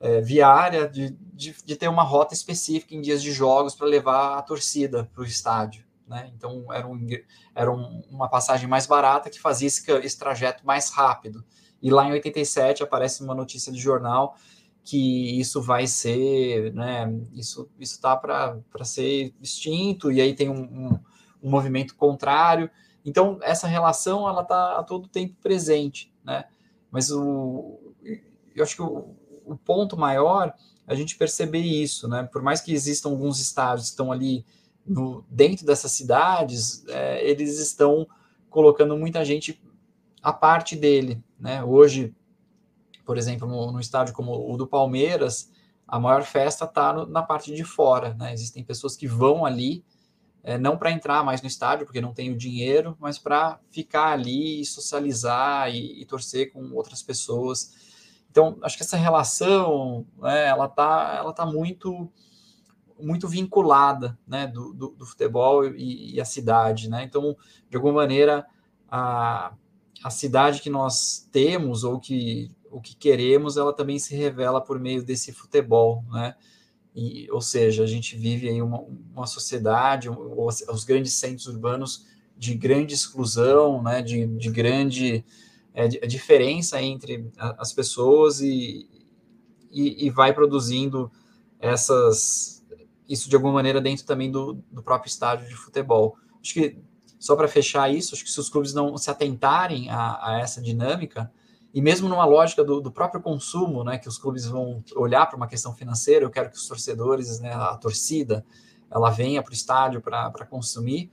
[0.00, 4.38] é, viária de, de, de ter uma rota específica em dias de jogos para levar
[4.38, 6.30] a torcida para o estádio, né?
[6.36, 7.08] Então era, um,
[7.54, 11.42] era um, uma passagem mais barata que fazia esse, esse trajeto mais rápido.
[11.80, 14.36] E lá em 87 aparece uma notícia de jornal
[14.84, 21.00] que isso vai ser, né, isso está para ser extinto, e aí tem um, um,
[21.40, 22.68] um, movimento contrário.
[23.04, 26.44] Então, essa relação ela está a todo tempo presente, né?
[26.90, 27.78] Mas o,
[28.54, 29.14] eu acho que o,
[29.46, 30.52] o ponto maior
[30.86, 32.24] é a gente perceber isso, né?
[32.24, 34.44] Por mais que existam alguns estados que estão ali
[34.86, 38.06] no, dentro dessas cidades, é, eles estão
[38.50, 39.62] colocando muita gente
[40.22, 41.22] à parte dele.
[41.38, 41.62] Né?
[41.62, 42.14] Hoje,
[43.04, 45.50] por exemplo, no, no estádio como o do Palmeiras,
[45.86, 48.14] a maior festa está na parte de fora.
[48.14, 48.32] Né?
[48.32, 49.84] Existem pessoas que vão ali
[50.42, 54.08] é, não para entrar mais no estádio, porque não tem o dinheiro, mas para ficar
[54.08, 57.72] ali, socializar e, e, torcer com outras pessoas.
[58.30, 62.10] Então, acho que essa relação, né, ela está ela tá muito
[63.02, 67.04] muito vinculada, né, do, do, do futebol e, e, a cidade, né?
[67.04, 67.36] Então,
[67.68, 68.46] de alguma maneira,
[68.88, 69.52] a,
[70.02, 74.80] a cidade que nós temos ou que o que queremos, ela também se revela por
[74.80, 76.34] meio desse futebol, né?
[76.94, 78.84] E, ou seja, a gente vive aí uma,
[79.14, 85.24] uma sociedade, os, grandes centros urbanos de grande exclusão, né, de, de grande
[85.72, 88.86] é, de, diferença entre as pessoas e,
[89.70, 91.10] e, e, vai produzindo
[91.58, 92.61] essas
[93.12, 96.16] isso de alguma maneira dentro também do, do próprio estádio de futebol.
[96.40, 96.78] Acho que
[97.18, 100.62] só para fechar isso, acho que se os clubes não se atentarem a, a essa
[100.62, 101.30] dinâmica,
[101.74, 105.36] e mesmo numa lógica do, do, próprio consumo, né, que os clubes vão olhar para
[105.36, 108.44] uma questão financeira, eu quero que os torcedores, né, a torcida,
[108.90, 111.10] ela venha para o estádio para consumir,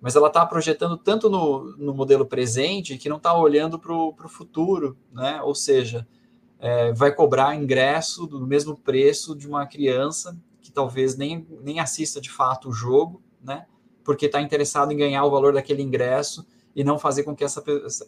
[0.00, 4.28] mas ela está projetando tanto no, no, modelo presente que não está olhando para o
[4.28, 6.06] futuro, né, ou seja,
[6.60, 10.36] é, vai cobrar ingresso do mesmo preço de uma criança
[10.70, 13.66] que talvez nem, nem assista de fato o jogo, né,
[14.04, 17.62] porque está interessado em ganhar o valor daquele ingresso e não fazer com que essa,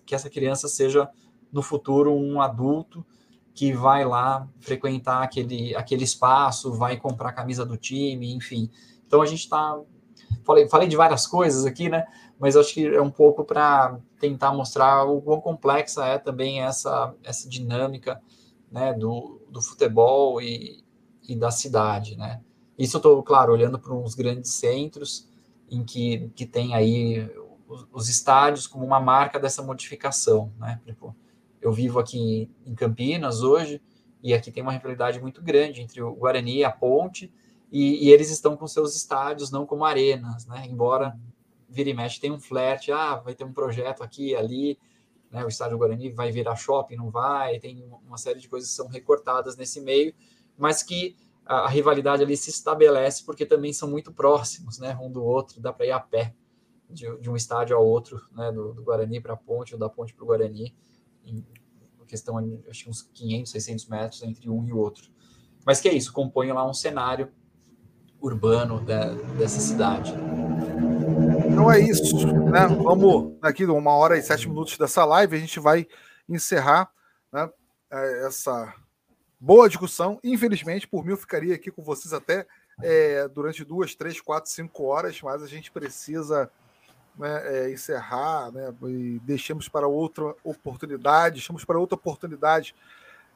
[0.06, 1.08] que essa criança seja
[1.52, 3.04] no futuro um adulto
[3.52, 8.70] que vai lá frequentar aquele, aquele espaço, vai comprar a camisa do time, enfim.
[9.06, 9.78] Então a gente está.
[10.44, 12.06] Falei, falei de várias coisas aqui, né?
[12.38, 17.14] Mas acho que é um pouco para tentar mostrar o quão complexa é também essa,
[17.22, 18.22] essa dinâmica
[18.70, 20.82] né, do, do futebol e,
[21.28, 22.40] e da cidade, né?
[22.82, 25.28] Isso eu estou, claro, olhando para uns grandes centros
[25.70, 27.30] em que, que tem aí
[27.68, 30.80] os, os estádios como uma marca dessa modificação, né?
[30.84, 31.14] Tipo,
[31.60, 33.80] eu vivo aqui em Campinas hoje,
[34.20, 37.32] e aqui tem uma rivalidade muito grande entre o Guarani e a Ponte,
[37.70, 40.66] e, e, eles estão com seus estádios, não como arenas, né?
[40.68, 41.16] Embora
[41.68, 44.76] vira e mexe tem um flerte, ah, vai ter um projeto aqui ali,
[45.30, 45.44] né?
[45.44, 48.88] O estádio Guarani vai virar shopping, não vai, tem uma série de coisas que são
[48.88, 50.12] recortadas nesse meio,
[50.58, 51.14] mas que
[51.44, 54.96] a, a rivalidade ali se estabelece porque também são muito próximos, né?
[55.00, 56.34] Um do outro, dá para ir a pé
[56.88, 58.52] de, de, um estádio ao outro, né?
[58.52, 60.74] Do, do Guarani para a Ponte ou da Ponte para o Guarani
[61.24, 61.44] em
[62.12, 62.36] questão,
[62.68, 65.04] acho que uns 500, 600 metros entre um e o outro.
[65.64, 67.32] Mas que é isso, compõe lá um cenário
[68.20, 70.12] urbano da, dessa cidade.
[71.50, 72.66] Então é isso, né?
[72.66, 75.86] Vamos aqui uma hora e sete minutos dessa live, a gente vai
[76.28, 76.90] encerrar
[77.32, 77.48] né,
[77.90, 78.74] é, essa
[79.42, 80.20] boa discussão.
[80.22, 82.46] Infelizmente, por mim, eu ficaria aqui com vocês até
[82.80, 86.48] é, durante duas, três, quatro, cinco horas, mas a gente precisa
[87.18, 92.74] né, é, encerrar, né, e deixamos para outra oportunidade, deixamos para outra oportunidade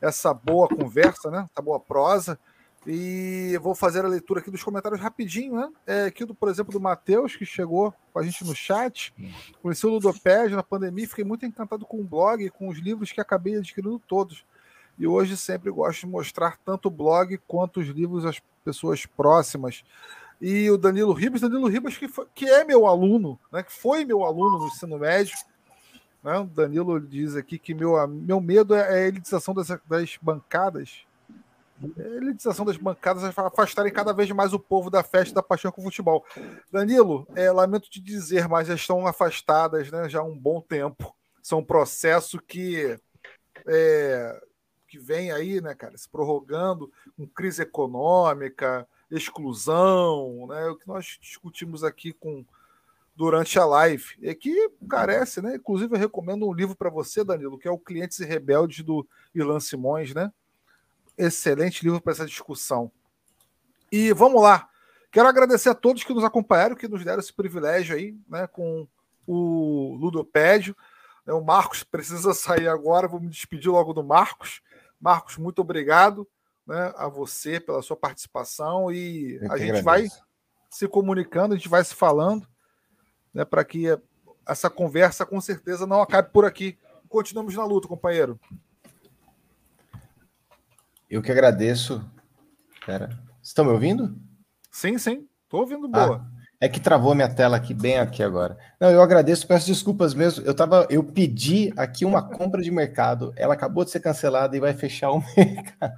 [0.00, 2.38] essa boa conversa, né, essa boa prosa.
[2.86, 5.72] E vou fazer a leitura aqui dos comentários rapidinho, né?
[5.84, 9.12] É, aqui, do, por exemplo, do Matheus, que chegou com a gente no chat.
[9.60, 13.10] Conheci o Ludopédio na pandemia fiquei muito encantado com o blog e com os livros
[13.10, 14.44] que acabei adquirindo todos.
[14.98, 19.84] E hoje sempre gosto de mostrar tanto o blog quanto os livros às pessoas próximas
[20.40, 24.04] e o Danilo Ribas, Danilo Ribas que, foi, que é meu aluno, né, que foi
[24.04, 25.36] meu aluno no ensino médio.
[26.22, 26.38] Né?
[26.38, 31.06] O Danilo diz aqui que meu, meu medo é a elitização das, das bancadas.
[31.98, 35.72] É a elitização das bancadas afastarem cada vez mais o povo da festa da paixão
[35.72, 36.24] com o futebol.
[36.70, 41.14] Danilo, é, lamento te dizer, mas já estão afastadas né, já há um bom tempo.
[41.42, 42.98] São um processo que
[43.66, 44.40] é,
[44.86, 50.66] que vem aí, né, cara, se prorrogando com crise econômica, exclusão, né?
[50.66, 52.44] O que nós discutimos aqui com
[53.14, 55.56] durante a live, é que carece, né?
[55.56, 59.08] Inclusive eu recomendo um livro para você, Danilo, que é o Clientes e Rebeldes do
[59.34, 60.30] Ilan Simões, né?
[61.16, 62.92] Excelente livro para essa discussão.
[63.90, 64.68] E vamos lá.
[65.10, 68.86] Quero agradecer a todos que nos acompanharam, que nos deram esse privilégio aí, né, com
[69.26, 70.76] o Ludopédio.
[71.26, 74.60] É, o Marcos precisa sair agora, vou me despedir logo do Marcos.
[75.06, 76.26] Marcos, muito obrigado
[76.66, 79.84] né, a você pela sua participação e a gente agradeço.
[79.84, 80.08] vai
[80.68, 82.44] se comunicando, a gente vai se falando,
[83.32, 83.84] né, para que
[84.44, 86.76] essa conversa com certeza não acabe por aqui.
[87.08, 88.36] Continuamos na luta, companheiro.
[91.08, 92.04] Eu que agradeço.
[92.84, 93.16] Pera.
[93.40, 94.20] Estão me ouvindo?
[94.72, 95.28] Sim, sim.
[95.44, 96.28] Estou ouvindo boa.
[96.28, 98.56] Ah, é que travou minha tela aqui bem aqui agora.
[98.80, 100.44] Não, eu agradeço, peço desculpas mesmo.
[100.44, 104.60] Eu tava, eu pedi aqui uma compra de mercado, ela acabou de ser cancelada e
[104.60, 105.94] vai fechar o mercado.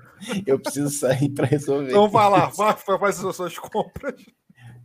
[0.46, 1.90] Eu preciso sair para resolver.
[1.90, 4.14] Então vai lá, vai, faz as suas compras.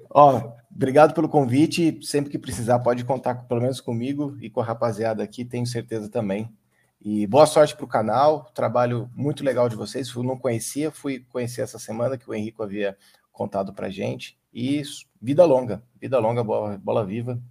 [0.10, 2.00] Ó, obrigado pelo convite.
[2.04, 6.08] Sempre que precisar, pode contar pelo menos comigo e com a rapaziada aqui, tenho certeza
[6.08, 6.54] também.
[7.02, 10.08] E boa sorte para o canal, trabalho muito legal de vocês.
[10.16, 12.96] Eu não conhecia, fui conhecer essa semana que o Henrique havia
[13.32, 14.38] contado para gente.
[14.54, 14.84] E
[15.22, 17.42] vida longa, vida longa, bola, bola viva.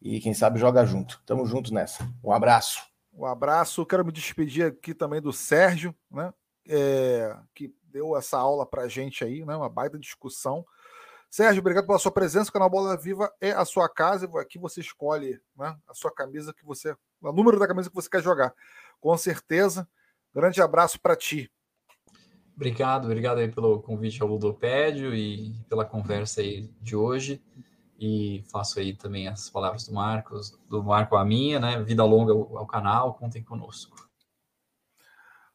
[0.00, 1.20] E quem sabe joga junto.
[1.26, 2.08] Tamo junto nessa.
[2.22, 2.86] Um abraço.
[3.12, 3.84] Um abraço.
[3.84, 6.32] Quero me despedir aqui também do Sérgio, né?
[6.68, 9.56] É, que deu essa aula para gente aí, né?
[9.56, 10.64] Uma baita discussão.
[11.30, 12.48] Sérgio, obrigado pela sua presença.
[12.48, 14.30] O canal Bola Viva é a sua casa.
[14.40, 16.96] Aqui você escolhe né, a sua camisa que você.
[17.20, 18.54] O número da camisa que você quer jogar.
[19.00, 19.88] Com certeza.
[20.34, 21.50] Grande abraço para ti.
[22.58, 27.40] Obrigado, obrigado aí pelo convite ao Ludopédio e pela conversa aí de hoje.
[27.96, 31.80] E faço aí também as palavras do Marcos, do Marco a minha, né?
[31.84, 33.96] Vida longa ao canal, contem conosco.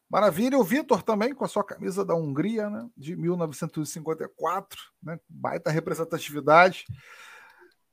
[0.08, 5.70] Maravilha, o Vitor também com a sua camisa da Hungria, né, de 1954, né, baita
[5.70, 6.86] representatividade.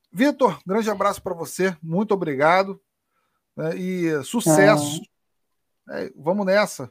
[0.10, 2.82] Vitor, grande abraço para você, muito obrigado
[3.58, 5.02] né, e sucesso.
[5.90, 6.06] É.
[6.06, 6.90] É, vamos nessa.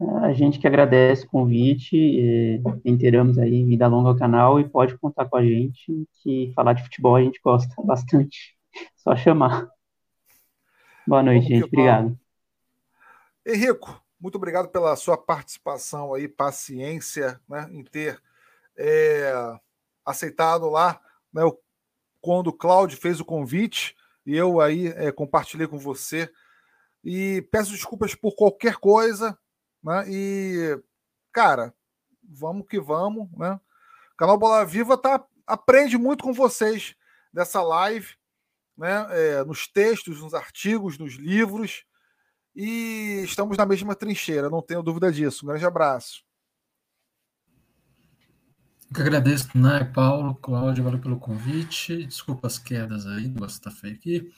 [0.00, 5.26] A gente que agradece o convite, inteiramos aí vida longa ao canal e pode contar
[5.26, 8.56] com a gente que falar de futebol a gente gosta bastante.
[8.96, 9.68] Só chamar.
[11.04, 11.64] Boa noite, gente.
[11.64, 12.16] Obrigado.
[13.44, 18.20] Henrico, muito obrigado pela sua participação aí, paciência né, em ter
[18.76, 19.32] é,
[20.04, 21.00] aceitado lá
[21.32, 21.42] né,
[22.20, 26.30] quando o Cláudio fez o convite e eu aí é, compartilhei com você.
[27.02, 29.36] E peço desculpas por qualquer coisa,
[29.82, 30.04] né?
[30.08, 30.80] E,
[31.32, 31.74] cara,
[32.22, 33.60] vamos que vamos, né?
[34.12, 36.94] O canal Bola Viva tá, aprende muito com vocês
[37.32, 38.14] dessa live,
[38.76, 39.06] né?
[39.10, 41.84] É, nos textos, nos artigos, nos livros
[42.60, 45.44] e estamos na mesma trincheira, não tenho dúvida disso.
[45.44, 46.24] Um grande abraço.
[48.90, 52.04] Eu que agradeço, né, Paulo, Cláudio, valeu pelo convite.
[52.06, 54.32] Desculpa as quedas aí, o negócio tá feio aqui.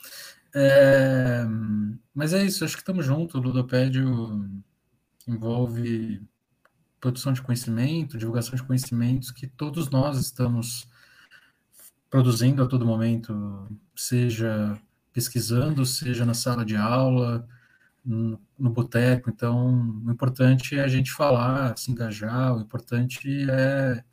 [0.55, 1.45] É,
[2.15, 3.41] mas é isso, acho que estamos juntos.
[3.41, 4.63] Ludopédio
[5.31, 6.23] envolve
[7.01, 10.89] produção de conhecimento, divulgação de conhecimentos que todos nós estamos
[12.11, 14.79] produzindo a todo momento, seja
[15.13, 17.47] pesquisando, seja na sala de aula,
[18.05, 19.31] no, no boteco.
[19.31, 24.05] Então, o importante é a gente falar, se engajar, o importante é,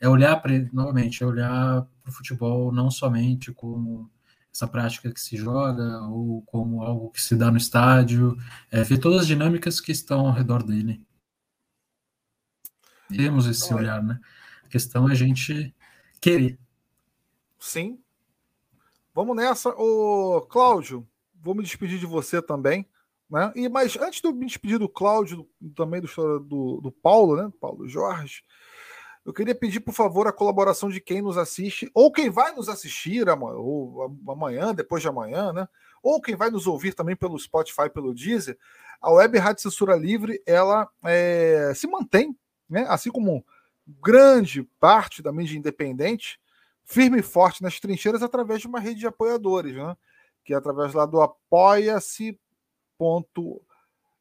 [0.00, 4.10] é olhar para novamente, é olhar para o futebol não somente como
[4.54, 8.36] essa prática que se joga ou como algo que se dá no estádio,
[8.70, 11.04] é ver todas as dinâmicas que estão ao redor dele.
[13.08, 14.20] Temos esse então, olhar, né?
[14.64, 15.74] A questão é a gente
[16.20, 16.56] querer.
[17.58, 17.98] Sim.
[19.12, 19.70] Vamos nessa.
[19.70, 22.88] O Cláudio, vou me despedir de você também.
[23.28, 23.52] Né?
[23.56, 26.08] E, mas antes de eu me despedir do Cláudio, também do,
[26.40, 27.52] do, do Paulo, né?
[27.60, 28.44] Paulo Jorge,
[29.24, 32.68] eu queria pedir, por favor, a colaboração de quem nos assiste, ou quem vai nos
[32.68, 35.66] assistir amanhã, ou amanhã, depois de amanhã, né?
[36.02, 38.58] Ou quem vai nos ouvir também pelo Spotify, pelo Deezer.
[39.00, 42.36] A Web Rádio Censura Livre, ela é, se mantém,
[42.68, 42.84] né?
[42.86, 43.44] Assim como
[44.02, 46.38] grande parte da mídia independente,
[46.84, 49.96] firme e forte nas trincheiras através de uma rede de apoiadores, né?
[50.44, 52.38] Que é através lá do apoia-se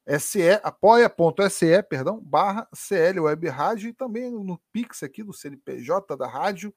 [0.05, 6.27] apoia.se, apoia.se, perdão, barra CL Web Rádio e também no Pix aqui do CNPJ da
[6.27, 6.73] rádio,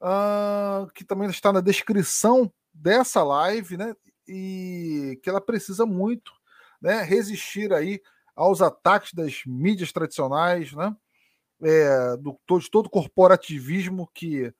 [0.00, 3.94] uh, que também está na descrição dessa live, né?
[4.26, 6.32] E que ela precisa muito,
[6.80, 7.02] né?
[7.02, 8.00] Resistir aí
[8.34, 10.94] aos ataques das mídias tradicionais, né?
[11.62, 14.52] É, do, de todo corporativismo que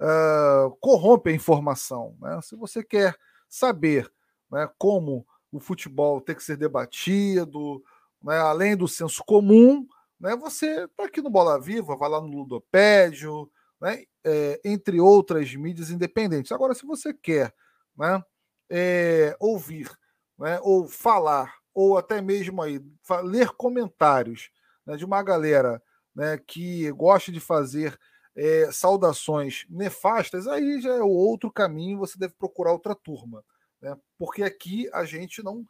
[0.00, 2.16] uh, corrompe a informação.
[2.18, 2.40] Né?
[2.42, 3.14] Se você quer
[3.50, 4.10] saber
[4.50, 7.84] né, como o futebol ter que ser debatido,
[8.22, 9.86] né, além do senso comum,
[10.18, 13.50] né, você está aqui no Bola Viva, vai lá no Ludopédio,
[13.80, 16.50] né, é, entre outras mídias independentes.
[16.50, 17.54] Agora, se você quer
[17.96, 18.22] né,
[18.70, 19.90] é, ouvir,
[20.38, 22.80] né, ou falar, ou até mesmo aí,
[23.22, 24.50] ler comentários
[24.86, 25.82] né, de uma galera
[26.14, 27.98] né, que gosta de fazer
[28.34, 33.44] é, saudações nefastas, aí já é o outro caminho, você deve procurar outra turma
[33.82, 33.96] né?
[34.18, 35.66] porque aqui a gente não.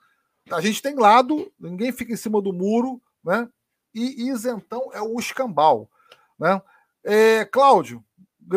[0.51, 3.48] A gente tem lado, ninguém fica em cima do muro, né?
[3.94, 5.89] E isentão é o escambau.
[6.39, 6.60] Né?
[7.05, 8.05] É, Cláudio,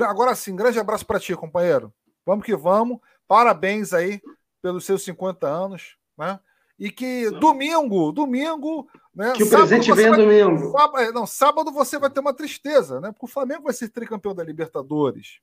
[0.03, 1.93] agora sim, grande abraço para ti, companheiro.
[2.25, 2.99] Vamos que vamos.
[3.27, 4.21] Parabéns aí
[4.61, 6.39] pelos seus 50 anos, né?
[6.77, 9.31] E que domingo, domingo, né?
[9.33, 10.71] Que o presente venha vai, domingo.
[10.71, 13.11] Sábado, é, não, sábado você vai ter uma tristeza, né?
[13.11, 15.39] Porque o Flamengo vai ser tricampeão da Libertadores.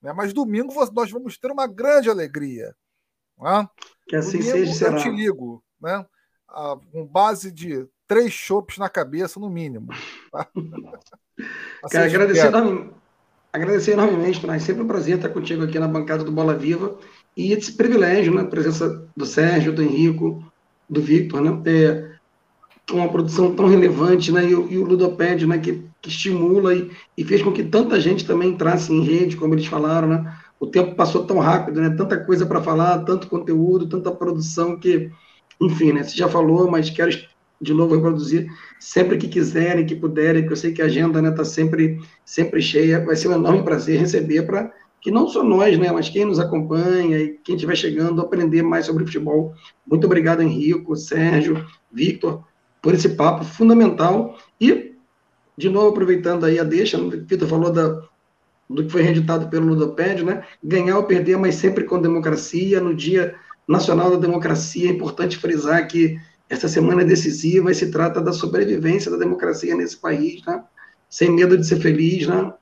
[0.00, 0.12] Né?
[0.12, 2.74] Mas domingo nós vamos ter uma grande alegria.
[3.40, 3.68] Né?
[4.06, 4.96] Que assim Domingo, seja, será.
[4.96, 6.04] Eu te ligo, né?
[6.48, 9.88] Ah, com base de três chopes na cabeça, no mínimo.
[11.80, 11.88] Tá?
[11.90, 12.90] Cara, agradecer, enorme,
[13.50, 16.98] agradecer enormemente, mas sempre um prazer estar contigo aqui na bancada do Bola Viva
[17.34, 18.42] e esse privilégio, né?
[18.42, 20.44] A presença do Sérgio, do Henrico,
[20.88, 21.62] do Victor, né?
[21.64, 22.10] É,
[22.92, 24.44] uma produção tão relevante, né?
[24.44, 25.58] E, e o Ludopédio, né?
[25.58, 29.54] Que, que estimula e, e, fez com que tanta gente também entrasse em rede, como
[29.54, 30.39] eles falaram, né?
[30.60, 31.88] O tempo passou tão rápido, né?
[31.88, 35.10] Tanta coisa para falar, tanto conteúdo, tanta produção que,
[35.58, 36.02] enfim, né?
[36.02, 37.10] Você já falou, mas quero
[37.60, 38.46] de novo reproduzir
[38.78, 43.04] sempre que quiserem, que puderem, que eu sei que a agenda né, sempre, sempre cheia.
[43.04, 44.70] Vai ser um enorme prazer receber para
[45.00, 48.84] que não só nós, né, mas quem nos acompanha e quem estiver chegando aprender mais
[48.84, 49.54] sobre futebol.
[49.86, 52.44] Muito obrigado, Henrico, Sérgio, Victor,
[52.82, 54.38] por esse papo fundamental.
[54.60, 54.94] E,
[55.56, 58.02] de novo, aproveitando aí a deixa, o Vitor falou da,
[58.70, 60.44] do que foi reeditado pelo Ludopédio, né?
[60.62, 62.80] Ganhar ou perder, mas sempre com democracia.
[62.80, 63.34] No Dia
[63.66, 68.32] Nacional da Democracia, é importante frisar que essa semana é decisiva e se trata da
[68.32, 70.62] sobrevivência da democracia nesse país, né?
[71.08, 72.52] Sem medo de ser feliz, né?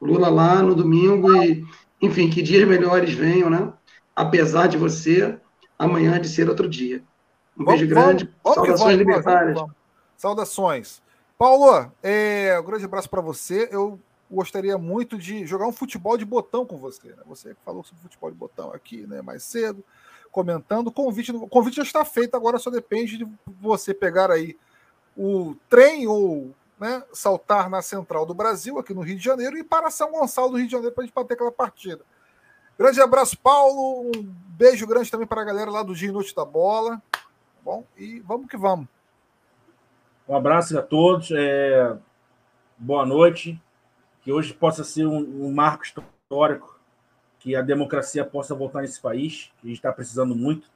[0.00, 1.64] Lula lá no domingo e,
[2.02, 3.72] enfim, que dias melhores venham, né?
[4.14, 5.38] Apesar de você,
[5.78, 7.00] amanhã de ser outro dia.
[7.56, 8.28] Um beijo grande.
[8.42, 9.54] Vamos, Saudações vamos, libertárias.
[9.54, 9.72] Vamos,
[10.16, 11.02] Saudações.
[11.38, 13.68] Paulo, é, um grande abraço para você.
[13.70, 14.00] Eu
[14.34, 17.08] gostaria muito de jogar um futebol de botão com você.
[17.08, 17.22] Né?
[17.26, 19.84] Você falou sobre futebol de botão aqui né, mais cedo,
[20.30, 20.88] comentando.
[20.88, 23.26] O convite, o convite já está feito, agora só depende de
[23.60, 24.56] você pegar aí
[25.16, 29.64] o trem ou né, saltar na Central do Brasil, aqui no Rio de Janeiro, e
[29.64, 32.04] para São Gonçalo do Rio de Janeiro para a gente bater aquela partida.
[32.76, 34.10] Grande abraço, Paulo.
[34.10, 37.00] Um beijo grande também para a galera lá do Dia e Noite da Bola.
[37.62, 38.88] Bom, e vamos que vamos.
[40.28, 41.30] Um abraço a todos.
[41.30, 41.96] É...
[42.76, 43.60] Boa noite.
[44.24, 46.80] Que hoje possa ser um, um, marco histórico,
[47.38, 50.66] que a democracia possa voltar nesse país, que a gente está precisando muito.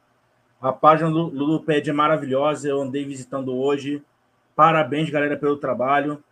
[0.60, 4.04] A página do Ludoped é maravilhosa, eu andei visitando hoje.
[4.54, 6.22] Parabéns, galera, pelo trabalho.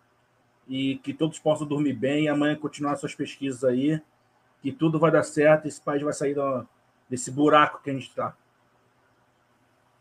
[0.69, 4.01] E que todos possam dormir bem e amanhã continuar suas pesquisas aí.
[4.61, 6.37] Que tudo vai dar certo, esse país vai sair
[7.09, 8.37] desse buraco que a gente está.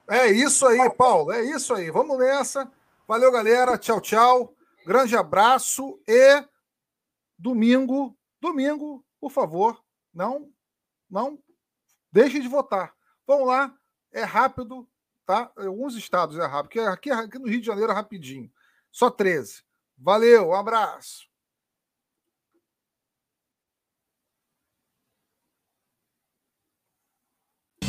[0.08, 1.32] É isso aí, Paulo.
[1.32, 1.90] É isso aí.
[1.90, 2.70] Vamos nessa.
[3.08, 3.78] Valeu, galera.
[3.78, 4.54] Tchau, tchau.
[4.86, 6.44] Grande abraço e
[7.38, 9.84] domingo, domingo, por favor,
[10.14, 10.52] não,
[11.10, 11.40] não
[12.12, 12.94] deixe de votar.
[13.28, 13.76] Vamos lá.
[14.12, 14.88] É rápido,
[15.26, 15.52] tá?
[15.58, 18.52] Alguns estados é rápido, porque aqui, aqui no Rio de Janeiro é rapidinho.
[18.92, 19.64] Só 13.
[19.98, 21.28] Valeu, um abraço.